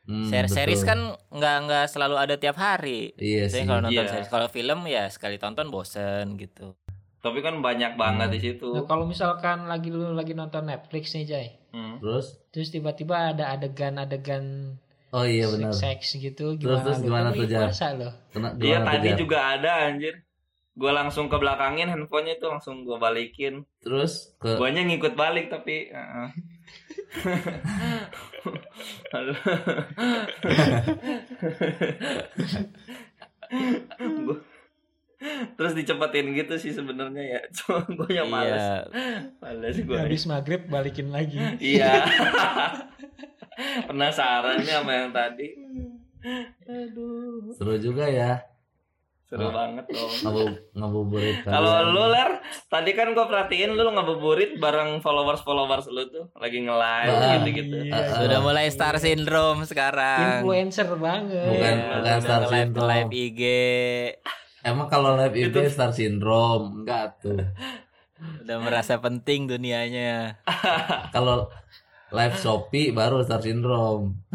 Hmm, 0.02 0.26
Series-series 0.26 0.82
betul. 0.82 0.90
kan 0.90 1.00
nggak 1.30 1.56
nggak 1.68 1.84
selalu 1.86 2.16
ada 2.18 2.34
tiap 2.34 2.58
hari. 2.58 3.14
iya 3.14 3.46
sih 3.46 3.62
kalau 3.62 3.86
nonton 3.86 3.94
Iya. 3.94 4.10
series, 4.10 4.26
kalau 4.26 4.50
film 4.50 4.90
ya 4.90 5.06
sekali 5.06 5.38
tonton 5.38 5.70
bosen 5.70 6.34
gitu. 6.34 6.74
Tapi 7.18 7.38
kan 7.38 7.58
banyak 7.58 7.94
banget 7.94 8.24
Hmm. 8.24 8.32
di 8.32 8.38
situ 8.40 8.66
Nah, 8.70 8.84
kalau 8.84 9.04
misalkan 9.04 9.64
lagi 9.64 9.88
lu 9.88 10.12
lagi 10.12 10.32
nonton 10.32 10.64
Netflix 10.64 11.12
nih, 11.12 11.24
Jay. 11.24 11.46
Hmm. 11.68 11.98
terus 11.98 12.38
Terus 12.48 12.70
tiba-tiba 12.70 13.30
ada 13.30 13.50
adegan-adegan 13.50 14.74
oh 15.08 15.22
iya 15.22 15.46
benar 15.46 15.70
seks 15.70 16.14
gitu 16.14 16.52
Terus- 16.52 16.58
gimana 16.58 16.82
terus 16.82 16.96
lu? 16.98 17.02
gimana 17.04 17.26
Kan 17.26 17.34
tuh, 17.34 17.44
Jar? 17.44 17.68
Iya 17.68 18.08
gimana 18.54 18.84
tadi 18.86 19.08
juga 19.14 19.38
ada 19.50 19.70
anjir 19.84 20.14
gua 20.72 20.90
langsung 20.94 21.26
ke 21.26 21.34
belakangin 21.34 21.86
handphonenya 21.88 22.34
itu 22.34 22.46
langsung 22.46 22.82
gua 22.82 22.96
balikin 22.98 23.62
terus 23.78 24.32
ke 24.38 24.54
guanya 24.54 24.80
ngikut 24.80 25.12
balik 25.12 25.48
tapi. 25.48 25.90
Gua- 33.98 34.40
terus 35.52 35.72
dicepetin 35.72 36.30
gitu 36.30 36.54
sih 36.54 36.70
sebenarnya 36.70 37.24
ya 37.28 37.40
cuma 37.56 37.82
gue 37.84 38.10
yang 38.12 38.26
males 38.26 38.54
Iya. 38.54 38.78
males 39.36 39.76
gue 39.76 39.98
Habis 39.98 40.24
maghrib 40.24 40.62
balikin 40.64 41.08
lagi. 41.08 41.38
iya 41.58 42.06
penasaran 43.84 44.60
nih 44.60 44.72
sama 44.72 44.92
yang 44.94 45.10
tadi 45.10 45.48
aduh 46.64 47.50
seru 47.52 47.74
juga 47.76 48.06
ya 48.06 48.38
seru 49.24 49.44
Ah. 49.44 49.52
banget 49.52 49.84
dong 49.88 50.12
ngabu 50.22 50.42
ngabuburit 50.72 51.36
kalau 51.44 51.68
kalian. 51.68 51.92
lu 51.92 52.04
ler 52.08 52.30
tadi 52.66 52.90
kan 52.92 53.10
gue 53.10 53.24
perhatiin 53.24 53.70
lu 53.72 53.90
ngabuburit 53.90 54.56
bareng 54.56 54.98
followers 54.98 55.42
followers 55.42 55.84
lu 55.86 56.06
tuh 56.06 56.30
lagi 56.34 56.58
nge-live 56.60 57.12
Ah, 57.12 57.34
gitu 57.36 57.48
gitu 57.56 57.76
iya. 57.84 58.14
Sudah 58.16 58.38
mulai 58.40 58.66
star 58.68 58.96
syndrome 58.96 59.62
sekarang. 59.62 60.40
Influencer 60.40 60.88
banget. 60.94 61.44
Bukan, 61.44 61.74
Iya, 61.74 61.86
bukan 61.90 62.00
udah 62.00 62.16
star 62.20 62.42
syndrome. 62.46 62.72
nge-live 62.78 63.10
IG. 63.12 63.42
Emang 64.68 64.86
kalau 64.86 65.14
live 65.14 65.34
itu 65.34 65.58
Itu- 65.58 65.68
star 65.68 65.90
syndrome 65.90 66.82
enggak 66.82 67.18
tuh 67.18 67.38
Udah 68.42 68.58
merasa 68.58 68.98
penting 68.98 69.46
dunianya. 69.46 70.42
kalau 71.14 71.46
live 72.08 72.34
Shopee 72.34 72.90
baru 72.90 73.22
star 73.22 73.38
syndrome 73.38 74.18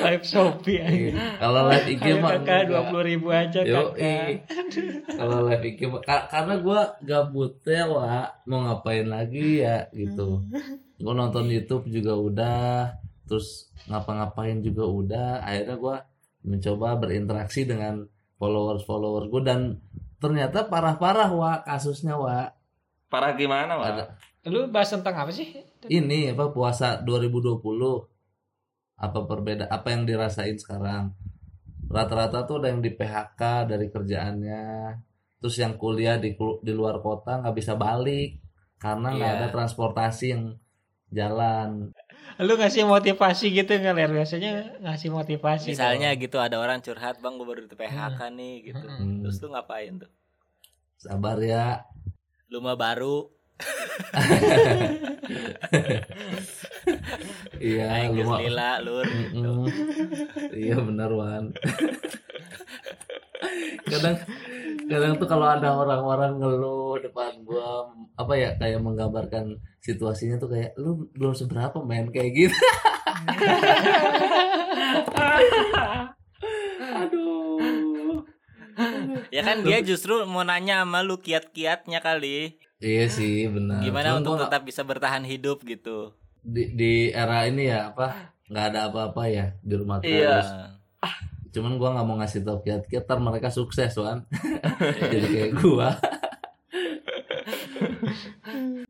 Live 0.00 0.24
Shopee 0.24 0.80
aja. 0.80 1.36
kalau 1.38 1.68
live 1.68 1.86
IG 1.88 2.02
Ayo 2.02 2.14
mah 2.18 2.32
kakak 2.34 2.62
dua 2.66 2.82
puluh 2.88 3.04
ribu 3.04 3.28
aja 3.28 3.60
Yo, 3.62 3.92
kakak. 3.92 4.48
kalau 5.12 5.44
live 5.44 5.64
IG 5.66 5.80
karena 6.26 6.54
gua 6.58 6.80
gabutnya 7.00 7.82
wa 7.86 8.10
mau 8.44 8.64
ngapain 8.64 9.06
lagi 9.06 9.60
ya 9.60 9.86
gitu 9.92 10.40
gua 10.96 11.12
nonton 11.14 11.46
YouTube 11.46 11.86
juga 11.86 12.16
udah 12.16 12.72
terus 13.24 13.68
ngapa-ngapain 13.86 14.58
juga 14.58 14.84
udah 14.84 15.28
akhirnya 15.40 15.76
gua 15.76 15.96
mencoba 16.46 16.96
berinteraksi 16.96 17.68
dengan 17.68 18.04
followers 18.40 18.84
followers 18.88 19.28
gua 19.28 19.42
dan 19.44 19.60
ternyata 20.20 20.68
parah-parah 20.68 21.30
wa 21.32 21.52
kasusnya 21.64 22.16
wa 22.16 22.48
parah 23.12 23.36
gimana 23.36 23.76
wah 23.76 23.88
ada. 23.90 24.04
Lu 24.48 24.72
bahas 24.72 24.88
tentang 24.88 25.12
apa 25.16 25.32
sih? 25.32 25.52
ini 25.88 26.32
apa 26.32 26.48
puasa 26.52 27.00
2020 27.04 27.60
apa 29.00 29.18
berbeda 29.24 29.64
apa 29.68 29.88
yang 29.92 30.04
dirasain 30.04 30.56
sekarang? 30.56 31.12
Rata-rata 31.90 32.46
tuh 32.46 32.62
ada 32.62 32.68
yang 32.70 32.80
di 32.80 32.92
PHK 32.94 33.40
dari 33.68 33.86
kerjaannya 33.90 34.64
terus 35.40 35.56
yang 35.56 35.80
kuliah 35.80 36.20
di 36.20 36.36
di 36.36 36.72
luar 36.72 37.00
kota 37.00 37.40
nggak 37.40 37.56
bisa 37.56 37.72
balik 37.74 38.38
karena 38.76 39.08
nggak 39.16 39.32
Iya. 39.32 39.38
ada 39.40 39.48
transportasi 39.52 40.26
yang 40.36 40.44
jalan 41.10 41.90
Lu 42.40 42.56
ngasih 42.56 42.88
motivasi 42.88 43.52
gitu 43.52 43.68
nggak 43.68 43.92
Ler? 43.92 44.10
Biasanya 44.10 44.80
ngasih 44.80 45.12
motivasi. 45.12 45.76
Misalnya 45.76 46.16
dong. 46.16 46.20
gitu 46.24 46.36
ada 46.40 46.56
orang 46.56 46.80
curhat, 46.80 47.20
"Bang, 47.20 47.36
gue 47.36 47.44
baru 47.44 47.60
di 47.62 47.76
PHK 47.76 48.20
nih." 48.32 48.54
gitu. 48.64 48.80
Mm-mm. 48.80 49.20
Terus 49.22 49.36
lu 49.40 49.48
ngapain 49.52 50.00
tuh? 50.00 50.10
sabar 50.96 51.40
ya 51.40 51.80
Lu 52.48 52.60
mah 52.60 52.76
baru 52.76 53.24
Iya, 57.60 58.08
lu 58.08 58.24
mah. 58.24 58.40
lila 58.40 58.70
lur. 58.80 59.04
Mm-mm. 59.04 59.64
Iya 60.52 60.76
benar 60.80 61.10
Wan. 61.12 61.52
kadang 63.88 64.16
kadang 64.90 65.12
tuh 65.16 65.28
kalau 65.30 65.46
ada 65.46 65.70
orang-orang 65.72 66.36
ngeluh 66.40 66.98
depan 66.98 67.30
gua 67.46 67.86
apa 68.18 68.32
ya 68.36 68.50
kayak 68.58 68.82
menggambarkan 68.82 69.56
situasinya 69.80 70.36
tuh 70.36 70.50
kayak 70.52 70.76
lu 70.76 71.08
belum 71.16 71.32
seberapa 71.32 71.80
main 71.80 72.10
kayak 72.12 72.32
gitu. 72.36 72.58
Aduh. 77.00 78.26
Ya 79.30 79.46
kan 79.46 79.62
dia 79.62 79.78
justru 79.84 80.24
mau 80.26 80.42
nanya 80.42 80.82
sama 80.82 81.00
lu 81.06 81.20
kiat-kiatnya 81.20 82.00
kali. 82.02 82.58
Iya 82.80 83.06
sih 83.12 83.46
benar. 83.48 83.84
Gimana 83.84 84.16
Cuman 84.16 84.20
untuk 84.24 84.40
tetap 84.40 84.64
bisa 84.64 84.82
bertahan 84.84 85.24
hidup 85.24 85.62
gitu. 85.68 86.16
di, 86.40 86.72
di 86.72 86.92
era 87.12 87.44
ini 87.44 87.68
ya 87.68 87.92
apa 87.92 88.32
nggak 88.48 88.64
ada 88.72 88.88
apa-apa 88.88 89.22
ya 89.28 89.52
di 89.60 89.74
rumah 89.76 90.00
terus. 90.00 90.48
Iya. 90.48 90.80
Cuman 91.50 91.76
gua 91.76 91.92
nggak 91.92 92.06
mau 92.06 92.16
ngasih 92.16 92.40
tau 92.40 92.58
kiat-kiat 92.58 93.04
ntar 93.04 93.18
mereka 93.18 93.48
sukses 93.48 93.92
Wan. 93.94 94.22
Jadi 95.12 95.26
kayak 95.28 95.52
gua. 95.56 95.88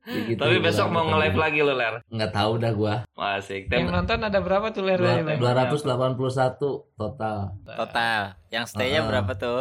Gitu, 0.01 0.37
Tapi 0.37 0.57
besok 0.59 0.90
mau 0.90 1.05
nge-live 1.07 1.37
lagi 1.37 1.61
lu, 1.61 1.73
Ler. 1.73 2.01
nggak 2.05 2.33
tahu 2.33 2.53
dah 2.57 2.73
gua 2.73 2.94
Asik. 3.14 3.68
Yang 3.68 3.88
nonton 3.90 4.18
ada 4.20 4.38
berapa 4.38 4.68
tuh 4.70 4.83
ler 4.83 4.99
Dua- 4.99 5.23
ler? 5.23 5.37
281 5.38 6.59
total 6.94 7.38
total. 7.64 8.20
Yang 8.49 8.64
stay-nya 8.68 9.01
Ah. 9.01 9.09
berapa 9.09 9.33
tuh? 9.35 9.61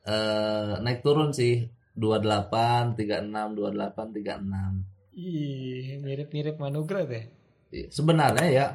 eh 0.00 0.80
naik 0.80 1.02
turun 1.02 1.28
sih 1.30 1.68
28 1.92 2.96
36 2.96 3.28
28 3.52 4.16
36 4.16 4.88
Ih, 5.12 6.00
mirip-mirip 6.00 6.56
Manugra 6.56 7.04
deh. 7.04 7.28
Iya, 7.68 7.86
sebenarnya 7.90 8.46
ya 8.48 8.66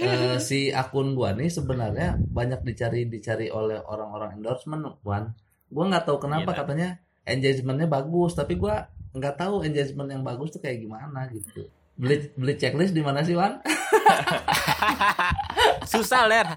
eh, 0.00 0.38
si 0.46 0.70
akun 0.74 1.14
gua 1.14 1.34
nih 1.34 1.50
sebenarnya 1.50 2.18
banyak 2.18 2.62
dicari 2.66 3.06
dicari 3.06 3.50
oleh 3.50 3.78
orang-orang 3.82 4.38
endorsement 4.38 4.98
Wan. 5.06 5.34
Gua 5.70 5.84
nggak 5.90 6.04
tahu 6.06 6.18
kenapa 6.22 6.54
Iya, 6.54 6.58
katanya 6.62 6.88
engagementnya 7.24 7.88
bagus 7.88 8.36
tapi 8.36 8.58
gua 8.58 8.90
nggak 9.14 9.36
tahu 9.38 9.62
engagement 9.62 10.10
yang 10.10 10.22
bagus 10.26 10.54
tuh 10.54 10.60
kayak 10.60 10.82
gimana 10.82 11.30
gitu. 11.30 11.70
Beli 11.94 12.26
beli 12.34 12.58
checklist 12.58 12.90
di 12.90 13.02
mana 13.02 13.22
sih 13.22 13.38
Wan? 13.38 13.62
Susah 15.92 16.26
ler. 16.26 16.48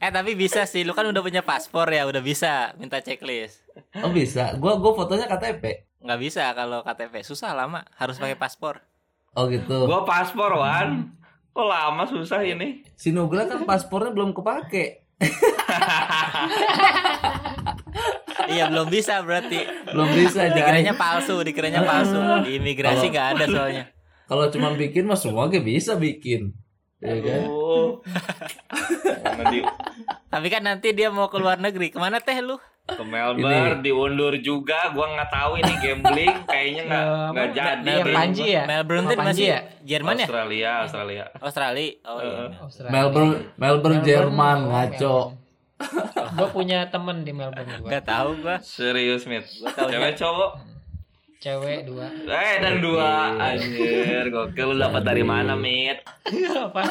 Eh 0.00 0.08
tapi 0.08 0.32
bisa 0.32 0.64
sih, 0.64 0.80
lu 0.80 0.96
kan 0.96 1.04
udah 1.04 1.20
punya 1.20 1.44
paspor 1.44 1.84
ya, 1.92 2.08
udah 2.08 2.24
bisa 2.24 2.72
minta 2.80 3.04
checklist. 3.04 3.60
oh 4.00 4.08
bisa? 4.08 4.56
Gua 4.56 4.80
gua 4.80 4.96
fotonya 4.96 5.28
KTP 5.28 5.84
Nggak 6.00 6.20
bisa 6.24 6.48
kalau 6.56 6.80
KTP, 6.80 7.20
susah 7.20 7.52
lama, 7.52 7.84
harus 8.00 8.16
pakai 8.16 8.32
paspor. 8.32 8.80
oh 9.36 9.44
gitu. 9.52 9.84
Gua 9.84 10.08
paspor, 10.08 10.56
Wan. 10.56 11.19
Kok 11.50 11.66
lama 11.66 12.02
susah 12.04 12.40
ini? 12.42 12.82
si 12.94 13.10
Nugra 13.10 13.44
kan 13.44 13.64
paspornya 13.64 14.10
belum 14.10 14.32
kepake 14.32 15.04
iya 18.50 18.66
belum 18.66 18.88
bisa 18.88 19.20
berarti. 19.20 19.62
belum 19.92 20.08
bisa 20.10 20.48
Dikiranya 20.48 20.96
palsu, 20.96 21.36
dikiranya 21.44 21.84
palsu. 21.84 22.16
Di 22.42 22.56
imigrasi 22.56 23.08
nggak 23.08 23.26
ada 23.36 23.44
soalnya. 23.46 23.84
kalau 24.24 24.48
cuma 24.48 24.72
bikin 24.72 25.04
mah 25.04 25.14
semua 25.14 25.46
ge 25.46 25.60
bisa 25.60 25.94
bikin 25.94 26.50
ya 26.98 27.14
kan 27.18 27.42
Oh. 27.50 28.00
Tapi 30.32 30.46
kan 30.46 30.62
nanti 30.62 30.92
dia 30.92 31.10
mau 31.10 31.26
ke 31.26 31.36
luar 31.36 31.58
negeri, 31.58 31.90
ke 31.90 31.98
mana 31.98 32.20
teh 32.20 32.38
lu? 32.38 32.60
Ke 32.96 33.04
Melbourne 33.04 33.78
diundur 33.84 34.34
juga. 34.42 34.90
Gua 34.90 35.06
nggak 35.14 35.30
tahu 35.30 35.52
ini 35.62 35.72
gambling 35.78 36.34
kayaknya 36.46 36.82
nggak 36.88 37.04
Eh, 37.04 37.28
nggak 37.30 37.48
jadi. 37.54 37.92
Deh. 38.02 38.14
Panji 38.14 38.44
ya? 38.50 38.62
Melbourne 38.66 39.04
tuh 39.06 39.18
Panji 39.18 39.28
masih 39.30 39.46
ya? 39.46 39.60
Jerman 39.86 40.14
ya? 40.14 40.26
Australia, 40.26 40.70
Australia. 40.84 41.24
Australia. 41.38 41.88
Oh 42.04 42.18
iya. 42.18 42.30
Heeh. 42.30 42.48
Australia. 42.60 42.92
Melbourne 42.92 43.34
Melbourne 43.56 44.00
Jerman 44.02 44.58
oh, 44.58 44.70
ngaco 44.70 45.18
gue 46.30 46.48
punya 46.52 46.86
temen 46.92 47.24
di 47.24 47.32
Melbourne 47.32 47.72
gua. 47.80 47.88
Gak 47.88 48.04
tahu 48.04 48.30
gua. 48.44 48.56
Serius, 48.60 49.24
Mit. 49.24 49.48
Cewek 49.48 50.14
cowok? 50.20 50.52
Cewek 51.40 51.88
dua. 51.88 52.06
Eh, 52.28 52.54
dan 52.60 52.84
dua. 52.84 53.32
Anjir, 53.40 54.28
gokil 54.28 54.76
lu 54.76 54.76
dapat 54.76 55.02
dari 55.08 55.24
mana, 55.24 55.56
Mit? 55.56 56.04
Apa? 56.52 56.84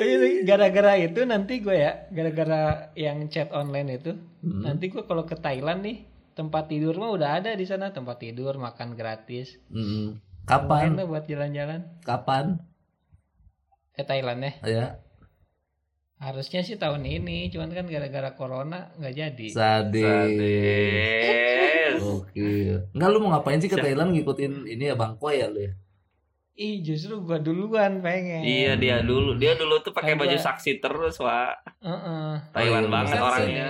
Tapi 0.00 0.42
gara-gara 0.48 0.92
itu 0.96 1.20
nanti 1.28 1.60
gue 1.60 1.76
ya, 1.76 2.08
gara-gara 2.08 2.88
yang 2.96 3.28
chat 3.28 3.52
online 3.52 4.00
itu, 4.00 4.16
Hmm. 4.40 4.64
nanti 4.64 4.88
gue 4.88 5.04
kalau 5.04 5.28
ke 5.28 5.36
Thailand 5.36 5.84
nih, 5.84 6.08
tempat 6.32 6.72
tidur 6.72 6.96
mah 6.96 7.12
udah 7.12 7.44
ada 7.44 7.52
di 7.52 7.68
sana, 7.68 7.92
tempat 7.92 8.16
tidur, 8.24 8.56
makan 8.56 8.96
gratis. 8.96 9.60
Lumayan 9.68 10.16
kapan 10.48 10.96
lah 10.96 11.04
buat 11.04 11.24
jalan-jalan. 11.28 11.80
kapan 12.00 12.58
Eh 13.94 14.06
Thailand 14.08 14.40
ya, 14.40 14.52
ya 14.64 14.86
harusnya 16.16 16.60
sih 16.60 16.76
tahun 16.76 17.04
ini, 17.04 17.48
cuman 17.48 17.72
kan 17.72 17.84
gara-gara 17.88 18.32
corona 18.36 18.92
nggak 18.96 19.14
jadi. 19.16 19.46
sadis 19.52 20.04
Sadis. 20.04 22.00
Oke. 22.00 22.80
Enggak 22.92 23.08
lu 23.12 23.18
mau 23.20 23.32
ngapain 23.36 23.60
sih 23.60 23.68
ke 23.68 23.76
Thailand 23.76 24.12
ngikutin 24.12 24.68
ini 24.68 24.84
ya 24.88 24.96
Bang 24.96 25.16
Koy 25.16 25.40
ya 25.40 25.48
lu 25.48 25.64
ya? 25.64 25.72
Ih 26.52 26.80
justru 26.80 27.20
gue 27.20 27.38
duluan 27.38 27.98
pengen. 27.98 28.42
Iya, 28.42 28.74
dia 28.74 28.96
dulu. 29.00 29.34
Dia 29.34 29.54
dulu 29.54 29.80
tuh 29.80 29.90
pakai 29.90 30.12
baju 30.12 30.30
gua- 30.30 30.44
saksi 30.44 30.76
terus, 30.76 31.16
Wak. 31.16 31.56
Heeh. 31.80 32.32
Thailand 32.50 32.84
Oh, 32.84 32.88
iya, 32.88 32.94
banget 32.94 33.18
orangnya. 33.18 33.68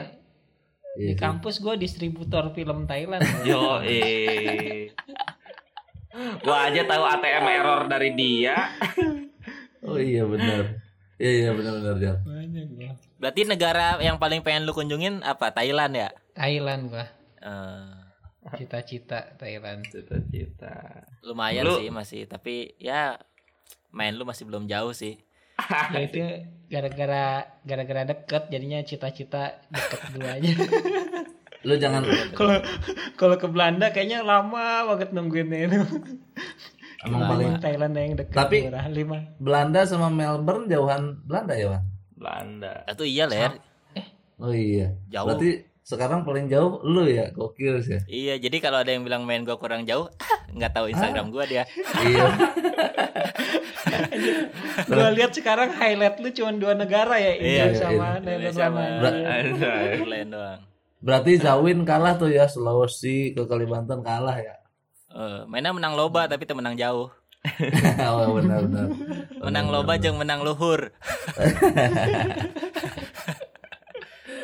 Iya 0.90 1.06
Di 1.06 1.14
kampus 1.14 1.58
gue 1.58 1.74
distributor 1.76 2.50
film 2.50 2.84
Thailand. 2.84 3.22
Yo, 3.46 3.78
eh. 3.80 4.90
Gua 6.40 6.66
aja 6.66 6.82
tahu 6.82 7.04
ATM 7.06 7.46
error 7.48 7.80
dari 7.86 8.10
dia. 8.12 8.56
Oh 9.80 9.94
iya 9.94 10.26
benar. 10.26 10.82
Iya 11.14 11.30
iya 11.30 11.50
benar 11.52 11.72
benar 11.78 11.96
Jar. 11.96 12.16
Banyak 12.20 12.66
gua. 12.74 12.92
Berarti 13.16 13.40
negara 13.44 14.00
yang 14.00 14.18
paling 14.18 14.40
pengen 14.40 14.64
lu 14.64 14.72
kunjungin 14.72 15.22
apa? 15.22 15.52
Thailand 15.52 15.94
ya? 15.94 16.08
Thailand 16.34 16.90
gua. 16.90 17.06
Eh, 17.38 17.99
Cita-cita 18.50 19.36
Thailand. 19.36 19.84
Cita-cita. 19.84 21.04
lumayan 21.20 21.64
Lu- 21.64 21.76
sih 21.76 21.88
masih, 21.88 22.24
tapi 22.24 22.72
ya 22.76 23.20
main 23.90 24.12
lu 24.12 24.24
masih 24.24 24.44
belum 24.44 24.64
jauh 24.64 24.90
sih. 24.90 25.20
Ya 25.92 26.00
itu 26.00 26.16
gara-gara 26.66 27.26
gara-gara 27.62 28.02
deket 28.06 28.48
jadinya 28.48 28.80
cita-cita 28.80 29.60
deket 29.66 30.00
dulu 30.10 30.26
aja. 30.26 30.50
Lu 31.60 31.76
jangan 31.76 32.00
Kalau 32.32 32.56
kalau 33.14 33.36
ke 33.36 33.44
Belanda 33.44 33.92
kayaknya 33.92 34.24
lama 34.24 34.88
banget 34.88 35.12
nungguinnya 35.12 35.68
itu. 35.68 35.76
emang 37.00 37.20
Lama. 37.20 37.30
paling 37.30 37.50
Thailand 37.60 37.92
yang 37.92 38.16
deket 38.16 38.32
Tapi- 38.34 38.64
murah 38.64 38.88
lima. 38.88 39.18
Belanda 39.36 39.84
sama 39.84 40.08
Melbourne 40.08 40.64
jauhan 40.64 41.20
Belanda 41.20 41.52
ya, 41.52 41.66
Bang? 41.68 41.84
Belanda. 42.16 42.72
Itu 42.88 43.04
iya 43.04 43.24
ler, 43.24 43.60
Oh 44.40 44.56
iya. 44.56 44.96
jauh. 45.12 45.28
Berarti 45.28 45.68
sekarang 45.90 46.22
paling 46.22 46.46
jauh 46.46 46.78
lu 46.86 47.10
ya, 47.10 47.34
gokil 47.34 47.82
sih. 47.82 47.98
ya. 47.98 48.00
Iya, 48.06 48.34
jadi 48.46 48.62
kalau 48.62 48.78
ada 48.86 48.94
yang 48.94 49.02
bilang 49.02 49.26
main 49.26 49.42
gua 49.42 49.58
kurang 49.58 49.82
jauh, 49.82 50.06
nggak 50.54 50.70
tahu 50.70 50.86
Instagram 50.94 51.34
gua 51.34 51.42
dia. 51.50 51.66
iya. 52.06 52.26
Gua 54.90 55.08
lihat 55.10 55.32
sekarang 55.32 55.72
highlight 55.72 56.20
lu 56.20 56.28
cuma 56.36 56.52
dua 56.52 56.76
negara 56.76 57.16
ya, 57.16 57.32
India 57.36 57.64
Iya, 57.72 57.78
sama 57.78 57.90
iya. 57.90 58.20
Netherlands 58.20 58.58
Indonesia 58.60 58.60
sama. 58.60 58.82
Thailand 59.98 60.30
doang. 60.30 60.60
Berarti 61.00 61.32
Zawin 61.40 61.80
kalah 61.88 62.14
tuh 62.20 62.28
ya 62.28 62.44
Sulawesi 62.44 63.32
ke 63.32 63.42
Kalimantan 63.48 64.04
kalah 64.04 64.36
ya. 64.36 64.54
Eh, 65.10 65.42
mainnya 65.48 65.72
menang 65.72 65.96
loba 65.96 66.28
tapi 66.28 66.44
teu 66.44 66.54
menang 66.54 66.76
jauh. 66.76 67.08
oh 68.04 68.36
benar 68.36 68.68
benar. 68.68 68.88
Menang 69.40 69.66
loba 69.72 69.96
jeung 69.96 70.20
menang 70.20 70.44
luhur. 70.44 70.92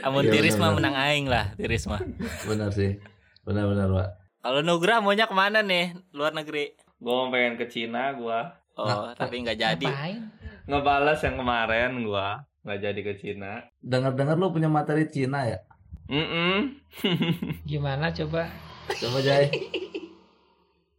Amun 0.07 0.23
Iya, 0.23 0.33
tiris 0.39 0.55
mah 0.55 0.71
benar. 0.71 0.79
menang 0.79 0.97
aing 0.97 1.27
lah, 1.27 1.45
tiris 1.59 1.85
mah. 1.91 1.99
Benar 2.47 2.71
sih. 2.71 2.95
Benar 3.43 3.67
benar, 3.67 3.91
Pak. 3.91 4.09
Kalau 4.41 4.61
Nugra 4.63 5.03
maunya 5.03 5.27
ke 5.27 5.35
mana 5.35 5.61
nih? 5.61 5.99
Luar 6.15 6.31
negeri. 6.31 6.79
Gua 6.97 7.27
mau 7.27 7.29
pengen 7.29 7.59
ke 7.59 7.67
Cina 7.67 8.15
gua. 8.15 8.55
Oh, 8.79 9.11
tapi 9.13 9.43
nggak 9.43 9.59
jadi. 9.59 9.83
Ngapain? 9.83 10.23
Ngebales 10.67 11.21
yang 11.21 11.37
kemarin 11.37 11.91
gua 12.07 12.47
nggak 12.63 12.79
jadi 12.79 13.01
ke 13.03 13.13
Cina. 13.19 13.67
Dengar-dengar 13.83 14.35
lu 14.35 14.51
punya 14.51 14.71
materi 14.71 15.07
Cina 15.07 15.43
ya? 15.43 15.59
Mm 16.07 16.79
Gimana 17.71 18.15
coba? 18.15 18.47
Coba 18.95 19.19
Jai. 19.19 19.51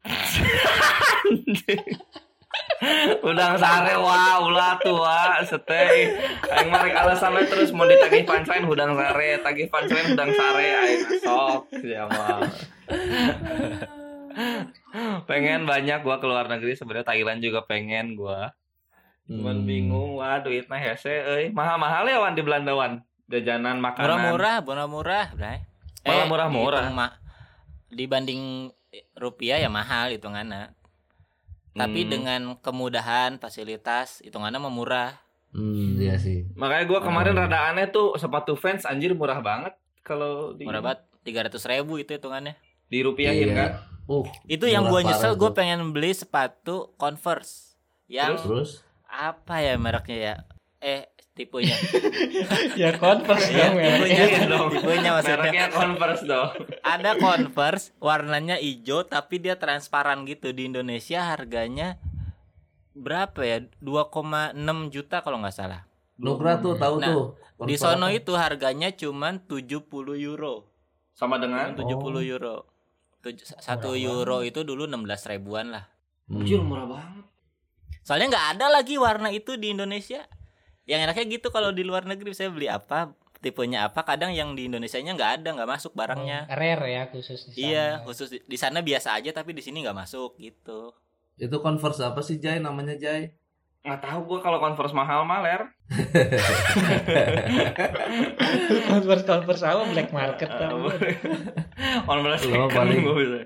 Udang 3.26 3.58
sare 3.58 3.98
wah 3.98 4.38
ulah 4.46 4.78
tuh 4.78 5.02
wah 5.02 5.42
seteh. 5.42 6.14
Aing 6.46 6.70
mah 6.70 6.86
rek 6.86 6.94
alasan 6.94 7.34
we 7.34 7.50
terus 7.50 7.74
mau 7.74 7.90
ditagih 7.90 8.22
punchline 8.22 8.70
udang 8.70 8.94
sare, 8.94 9.42
tagih 9.42 9.66
punchline 9.68 10.14
udang 10.14 10.30
sare 10.30 10.68
aing 10.86 11.02
sok 11.18 11.74
ya 11.82 12.06
mah. 12.06 12.46
pengen 15.26 15.66
banyak 15.66 16.06
gua 16.06 16.22
ke 16.22 16.26
luar 16.30 16.46
negeri 16.46 16.78
sebenarnya 16.78 17.10
Thailand 17.10 17.42
juga 17.42 17.66
pengen 17.66 18.14
gua. 18.14 18.54
Cuman 19.28 19.66
Hmm. 19.66 19.68
bingung 19.68 20.16
wah 20.16 20.40
duitnya 20.40 20.78
hese 20.78 21.26
euy. 21.26 21.46
Mahal-mahal 21.52 22.06
ya 22.06 22.22
wan 22.22 22.38
di 22.38 22.46
Belanda 22.46 22.78
wan. 22.78 23.02
Jajanan 23.28 23.84
makanan. 23.84 24.08
Murah-murah, 24.08 24.58
murah-murah, 24.64 25.26
Bray. 25.36 25.60
Malah 26.08 26.26
murah-murah. 26.32 26.80
dihitung 26.80 26.96
ma- 26.96 27.18
dibanding 27.92 28.42
rupiah 29.20 29.60
ya 29.60 29.68
mahal 29.68 30.16
hitungannya. 30.16 30.77
Tapi 31.78 32.02
Hmm. 32.02 32.10
dengan 32.10 32.42
kemudahan 32.58 33.38
fasilitas 33.38 34.20
hitungannya 34.20 34.58
mah 34.58 34.74
murah 34.74 35.12
Hmm, 35.48 35.96
iya 35.96 36.20
sih. 36.20 36.44
Makanya 36.54 36.86
gua 36.86 37.00
kemarin 37.00 37.34
Oh. 37.34 37.40
rada 37.40 37.72
aneh 37.72 37.88
tuh 37.88 38.14
sepatu 38.16 38.54
fans 38.54 38.84
anjir 38.84 39.16
murah 39.16 39.40
banget 39.40 39.74
kalau 40.02 40.52
di 40.52 40.68
murah 40.68 40.84
banget 40.84 41.00
tiga 41.24 41.40
ribu 41.44 41.96
itu 41.96 42.12
hitungannya 42.12 42.54
dirupiahin 42.88 43.48
Iya. 43.48 43.56
kan. 43.56 43.70
Uh, 44.06 44.28
itu 44.46 44.66
yang 44.66 44.86
gua 44.86 45.02
nyesel 45.02 45.34
gue 45.34 45.46
tuh. 45.46 45.56
pengen 45.56 45.92
beli 45.92 46.12
sepatu 46.12 46.92
converse 46.96 47.76
yang 48.08 48.36
terus 48.36 48.84
apa 49.04 49.60
ya 49.60 49.76
mereknya 49.76 50.18
ya 50.18 50.36
eh 50.80 51.02
tipenya 51.38 51.78
ya 52.82 52.92
converse 52.96 53.48
Iya, 53.48 53.64
dong 53.64 53.76
ya. 53.78 53.90
tipenya 53.94 54.18
Iya 54.18 54.40
dong. 54.50 54.68
tipenya 54.74 55.10
maksudnya 55.14 55.38
Mereknya 55.40 55.68
Converse 55.70 56.24
dong. 56.24 56.50
ada 56.82 57.12
converse 57.16 57.86
warnanya 57.98 58.58
hijau 58.58 59.06
tapi 59.06 59.38
dia 59.38 59.56
transparan 59.56 60.26
gitu 60.26 60.50
di 60.50 60.66
Indonesia 60.66 61.22
harganya 61.24 62.02
berapa 62.92 63.38
ya 63.40 63.58
2,6 63.80 64.58
juta 64.90 65.22
kalau 65.22 65.38
nggak 65.38 65.54
salah 65.54 65.86
Nugra 66.18 66.58
tuh 66.58 66.74
tahu 66.74 66.98
Nah, 66.98 67.08
tuh. 67.08 67.26
di 67.62 67.78
sono 67.78 68.10
itu 68.10 68.34
harganya 68.34 68.90
cuman 68.90 69.38
70 69.40 69.86
euro 70.18 70.66
Sama 71.14 71.38
dengan 71.38 71.72
70 71.72 71.94
Oh. 71.94 72.18
euro 72.20 72.56
satu 73.60 73.94
euro 73.94 74.42
itu 74.42 74.62
dulu 74.62 74.86
16 74.86 75.06
ribuan 75.28 75.70
lah 75.70 75.86
Hmm. 76.26 76.44
Murah 76.60 76.84
banget. 76.86 77.24
soalnya 78.02 78.28
nggak 78.30 78.48
ada 78.54 78.68
lagi 78.70 78.96
warna 78.96 79.30
itu 79.30 79.56
di 79.56 79.72
Indonesia 79.72 80.28
yang 80.88 81.02
enaknya 81.02 81.24
gitu 81.30 81.50
kalau 81.50 81.70
di 81.70 81.84
luar 81.84 82.04
negeri 82.04 82.32
saya 82.32 82.48
beli 82.48 82.66
apa 82.66 83.12
tipenya 83.38 83.86
apa 83.86 84.02
kadang 84.02 84.32
yang 84.32 84.52
di 84.52 84.66
Indonesia 84.66 84.98
nya 84.98 85.14
nggak 85.14 85.32
ada 85.38 85.48
nggak 85.54 85.70
masuk 85.70 85.94
barangnya 85.94 86.48
Rare 86.50 86.88
ya 86.88 87.02
khusus 87.06 87.46
di 87.46 87.54
sana. 87.54 87.62
iya 87.62 87.86
khusus 88.02 88.28
di, 88.28 88.38
di 88.42 88.56
sana 88.56 88.82
biasa 88.82 89.14
aja 89.14 89.30
tapi 89.30 89.52
di 89.52 89.60
sini 89.60 89.80
nggak 89.80 89.96
masuk 89.96 90.36
gitu 90.38 90.92
Itu 91.36 91.60
Converse 91.60 92.02
apa 92.02 92.20
sih 92.20 92.38
Jai 92.38 92.58
namanya 92.58 92.96
Jai? 92.96 93.30
Nggak 93.86 94.00
tahu 94.02 94.20
gua 94.26 94.40
kalau 94.42 94.58
Converse 94.58 94.92
mahal 94.92 95.22
maler. 95.22 95.70
converse 98.90 99.24
converse 99.24 99.62
apa 99.62 99.82
black 99.88 100.10
market. 100.10 100.50
Converse 102.04 102.44
Lo 102.48 102.68
paling- 102.74 103.02
gua 103.02 103.14
bisa. 103.16 103.38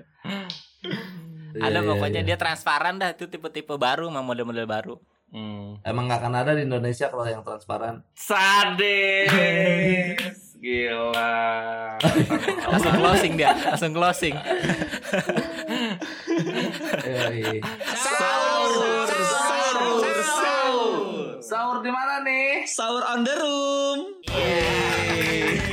ada 1.52 1.68
Iya, 1.68 1.78
iya, 1.78 1.80
pokoknya 1.84 2.20
iya. 2.24 2.28
dia 2.32 2.36
transparan 2.36 2.96
dah 2.96 3.12
itu 3.12 3.28
tipe-tipe 3.28 3.76
baru 3.76 4.08
sama 4.08 4.24
model-model 4.24 4.64
baru 4.64 4.94
Hmm. 5.32 5.80
Emang 5.80 6.12
nggak 6.12 6.20
akan 6.20 6.34
ada 6.44 6.52
di 6.52 6.68
Indonesia 6.68 7.08
kalau 7.08 7.24
yang 7.24 7.40
transparan. 7.40 8.04
Sadis. 8.12 9.32
Gila. 10.62 11.98
langsung 12.70 12.94
closing 13.00 13.32
dia 13.34 13.50
langsung 13.66 13.96
closing. 13.96 14.36
Sahur, 17.96 19.08
sahur, 19.08 20.04
sahur. 20.22 21.40
Sahur 21.40 21.76
di 21.82 21.90
mana 21.90 22.22
nih? 22.22 22.68
Sahur 22.68 23.02
on 23.02 23.24
the 23.24 23.34
room. 23.40 23.98
Sahur 24.28 25.71